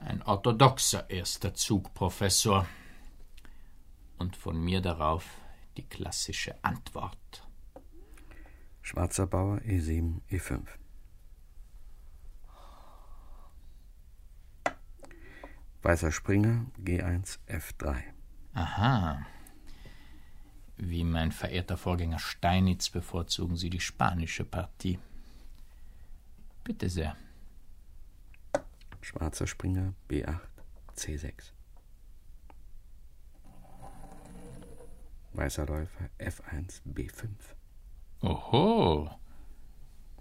[0.00, 2.66] Ein orthodoxer erster Zug, Professor.
[4.18, 5.24] Und von mir darauf
[5.76, 7.16] die klassische Antwort.
[8.88, 10.62] Schwarzer Bauer, E E7, E5.
[15.82, 18.02] Weißer Springer, G1, F3.
[18.54, 19.26] Aha.
[20.78, 24.98] Wie mein verehrter Vorgänger Steinitz bevorzugen Sie die spanische Partie.
[26.64, 27.14] Bitte sehr.
[29.02, 30.40] Schwarzer Springer, B8,
[30.96, 31.52] C6.
[35.34, 37.57] Weißer Läufer, F1, B5.
[38.20, 39.10] Oho.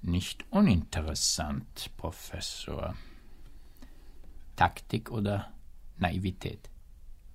[0.01, 2.95] Nicht uninteressant, Professor.
[4.55, 5.51] Taktik oder
[5.97, 6.69] Naivität?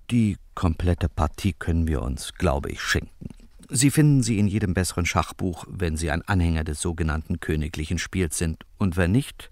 [0.09, 3.29] Die komplette Partie können wir uns, glaube ich, schenken.
[3.69, 8.37] Sie finden sie in jedem besseren Schachbuch, wenn Sie ein Anhänger des sogenannten königlichen Spiels
[8.37, 9.49] sind, und wenn nicht,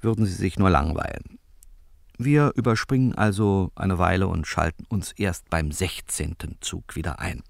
[0.00, 1.38] würden Sie sich nur langweilen.
[2.18, 6.36] Wir überspringen also eine Weile und schalten uns erst beim 16.
[6.60, 7.42] Zug wieder ein.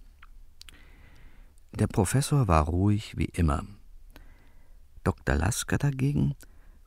[1.73, 3.65] Der Professor war ruhig wie immer.
[5.05, 5.35] Dr.
[5.37, 6.37] Lasker dagegen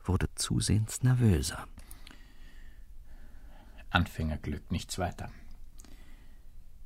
[0.04, 1.66] wurde zusehends nervöser.
[3.90, 5.30] Anfängerglück, nichts weiter.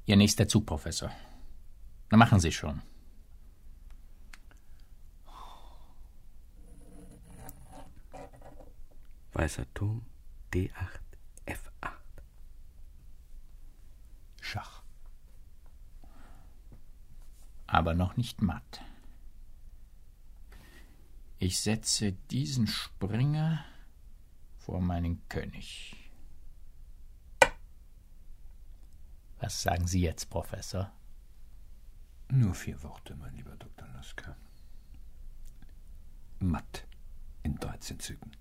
[0.06, 1.10] Ihr nächster Zug, Professor.
[2.10, 2.82] Na, machen Sie schon.
[9.32, 10.04] Weißer Turm,
[10.52, 10.72] D8,
[11.46, 11.92] F8.
[14.40, 14.79] Schach.
[17.70, 18.82] Aber noch nicht matt.
[21.38, 23.64] Ich setze diesen Springer
[24.58, 25.96] vor meinen König.
[29.38, 30.90] Was sagen Sie jetzt, Professor?
[32.28, 33.86] Nur vier Worte, mein lieber Dr.
[33.94, 34.36] Lasker.
[36.40, 36.88] Matt
[37.44, 38.32] in 13 Zügen.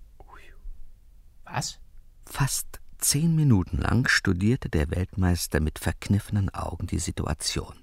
[1.43, 1.79] Was?
[2.25, 7.75] Fast zehn Minuten lang studierte der Weltmeister mit verkniffenen Augen die Situation.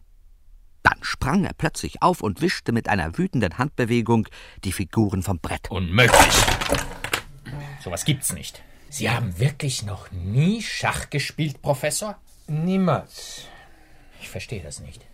[0.87, 4.29] Dann sprang er plötzlich auf und wischte mit einer wütenden Handbewegung
[4.63, 5.69] die Figuren vom Brett.
[5.69, 6.35] Unmöglich!
[7.83, 8.63] Sowas gibt's nicht.
[8.89, 12.21] Sie haben wirklich noch nie Schach gespielt, Professor?
[12.47, 13.47] Niemals.
[14.21, 15.05] Ich verstehe das nicht.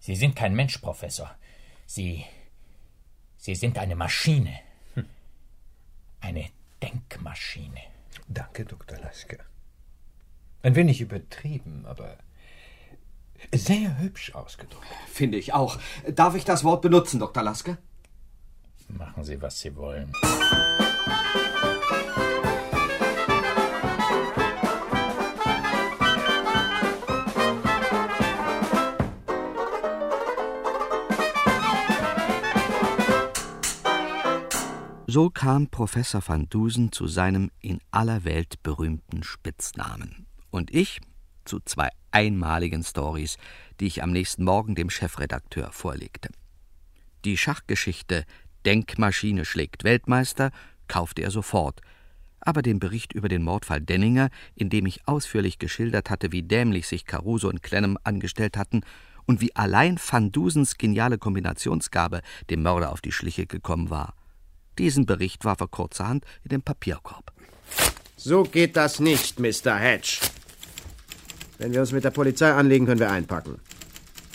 [0.00, 1.34] Sie sind kein Mensch, Professor.
[1.86, 2.26] Sie.
[3.38, 4.60] Sie sind eine Maschine.
[4.96, 5.06] Hm.
[6.20, 6.50] Eine
[6.82, 7.80] Denkmaschine.
[8.28, 8.98] Danke, Dr.
[8.98, 9.38] Lasker.
[10.62, 12.18] Ein wenig übertrieben, aber
[13.54, 14.86] sehr hübsch ausgedrückt.
[15.08, 15.78] Finde ich auch.
[16.08, 17.42] Darf ich das Wort benutzen, Dr.
[17.42, 17.78] Lasker?
[18.88, 20.12] Machen Sie, was Sie wollen.
[35.12, 40.28] So kam Professor van Dusen zu seinem in aller Welt berühmten Spitznamen.
[40.52, 41.00] Und ich
[41.44, 43.36] zu zwei einmaligen Stories,
[43.80, 46.30] die ich am nächsten Morgen dem Chefredakteur vorlegte.
[47.24, 48.24] Die Schachgeschichte
[48.64, 50.50] Denkmaschine schlägt Weltmeister
[50.88, 51.80] kaufte er sofort,
[52.40, 56.88] aber den Bericht über den Mordfall Denninger, in dem ich ausführlich geschildert hatte, wie dämlich
[56.88, 58.82] sich Caruso und Clenham angestellt hatten
[59.26, 64.14] und wie allein Van Dusens geniale Kombinationsgabe dem Mörder auf die Schliche gekommen war,
[64.78, 67.32] diesen Bericht warf er kurzerhand in den Papierkorb.
[68.16, 69.76] So geht das nicht, Mr.
[69.76, 70.18] Hedge.
[71.60, 73.58] Wenn wir uns mit der Polizei anlegen, können wir einpacken.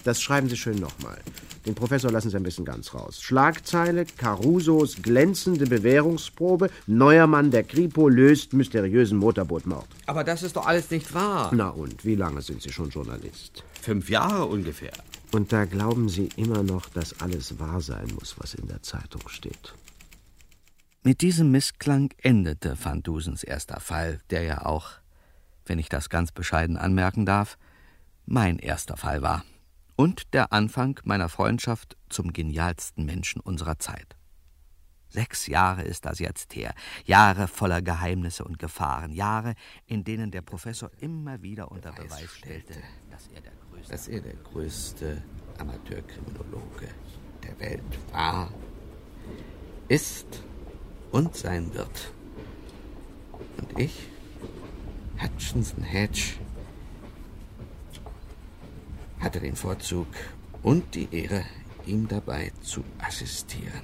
[0.03, 1.17] Das schreiben Sie schön nochmal.
[1.65, 3.19] Den Professor lassen Sie am besten ganz raus.
[3.19, 9.88] Schlagzeile, Carusos glänzende Bewährungsprobe, neuer Mann der Kripo löst mysteriösen Motorbootmord.
[10.05, 11.49] Aber das ist doch alles nicht wahr.
[11.51, 13.63] Na und, wie lange sind Sie schon Journalist?
[13.82, 14.93] Fünf Jahre ungefähr.
[15.32, 19.28] Und da glauben Sie immer noch, dass alles wahr sein muss, was in der Zeitung
[19.30, 19.73] steht.
[21.01, 24.91] Mit diesem Missklang endete Van Dusens erster Fall, der ja auch,
[25.66, 27.57] wenn ich das ganz bescheiden anmerken darf,
[28.26, 29.43] mein erster Fall war
[29.95, 34.16] und der Anfang meiner Freundschaft zum genialsten Menschen unserer Zeit.
[35.09, 36.74] Sechs Jahre ist das jetzt her,
[37.05, 39.53] Jahre voller Geheimnisse und Gefahren, Jahre,
[39.86, 42.74] in denen der Professor immer wieder unter Beweis stellte,
[43.09, 45.24] dass er der größte, dass er der größte
[45.57, 46.89] Amateurkriminologe
[47.43, 48.51] der Welt war,
[49.88, 50.43] ist
[51.11, 52.13] und sein wird.
[53.57, 54.09] Und ich,
[55.22, 56.34] Hutchinson Hedge,
[59.20, 60.07] hatte den Vorzug
[60.63, 61.43] und die Ehre,
[61.86, 63.82] ihm dabei zu assistieren.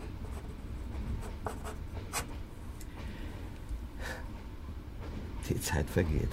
[5.50, 6.32] Die Zeit vergeht.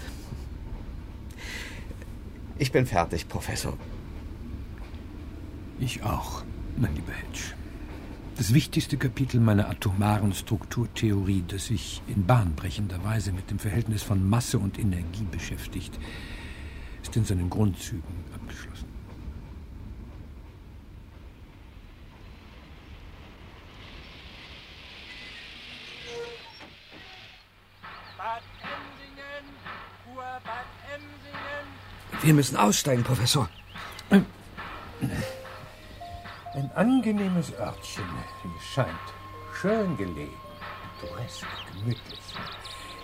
[2.59, 3.77] Ich bin fertig, Professor.
[5.79, 6.43] Ich auch,
[6.77, 7.58] mein lieber Hedge.
[8.39, 14.29] Das wichtigste Kapitel meiner atomaren Strukturtheorie, das sich in bahnbrechender Weise mit dem Verhältnis von
[14.31, 15.99] Masse und Energie beschäftigt,
[17.03, 18.87] ist in seinen Grundzügen abgeschlossen.
[32.23, 33.51] Wir müssen aussteigen, Professor.
[36.59, 38.03] Ein angenehmes Örtchen,
[38.43, 38.89] wie es scheint.
[39.55, 40.35] Schön gelegen,
[41.01, 42.21] pittoresk, gemütlich.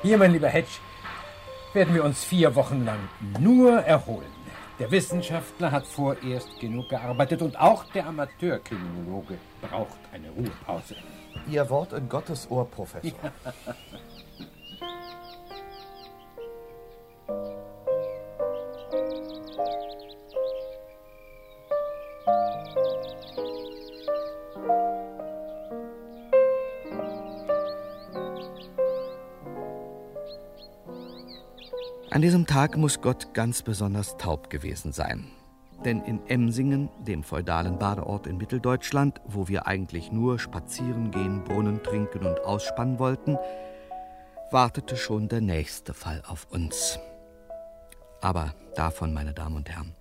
[0.03, 0.81] Hier, mein lieber Hedge,
[1.73, 2.99] werden wir uns vier Wochen lang
[3.39, 4.33] nur erholen.
[4.81, 10.97] Der Wissenschaftler hat vorerst genug gearbeitet und auch der Amateurkriminologe braucht eine Ruhepause.
[11.49, 13.13] Ihr Wort in Gottes Ohr, Professor.
[13.23, 13.33] Ja.
[32.15, 35.27] An diesem Tag muss Gott ganz besonders taub gewesen sein.
[35.85, 41.83] Denn in Emsingen, dem feudalen Badeort in Mitteldeutschland, wo wir eigentlich nur spazieren gehen, Brunnen
[41.83, 43.37] trinken und ausspannen wollten,
[44.53, 47.01] wartete schon der nächste Fall auf uns.
[48.21, 49.97] Aber davon, meine Damen und Herren,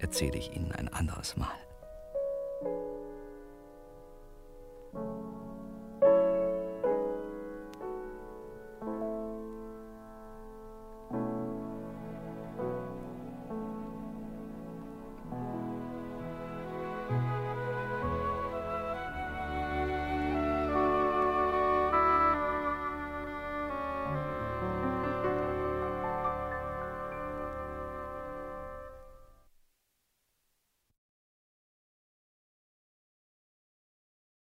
[0.00, 1.54] erzähle ich Ihnen ein anderes Mal.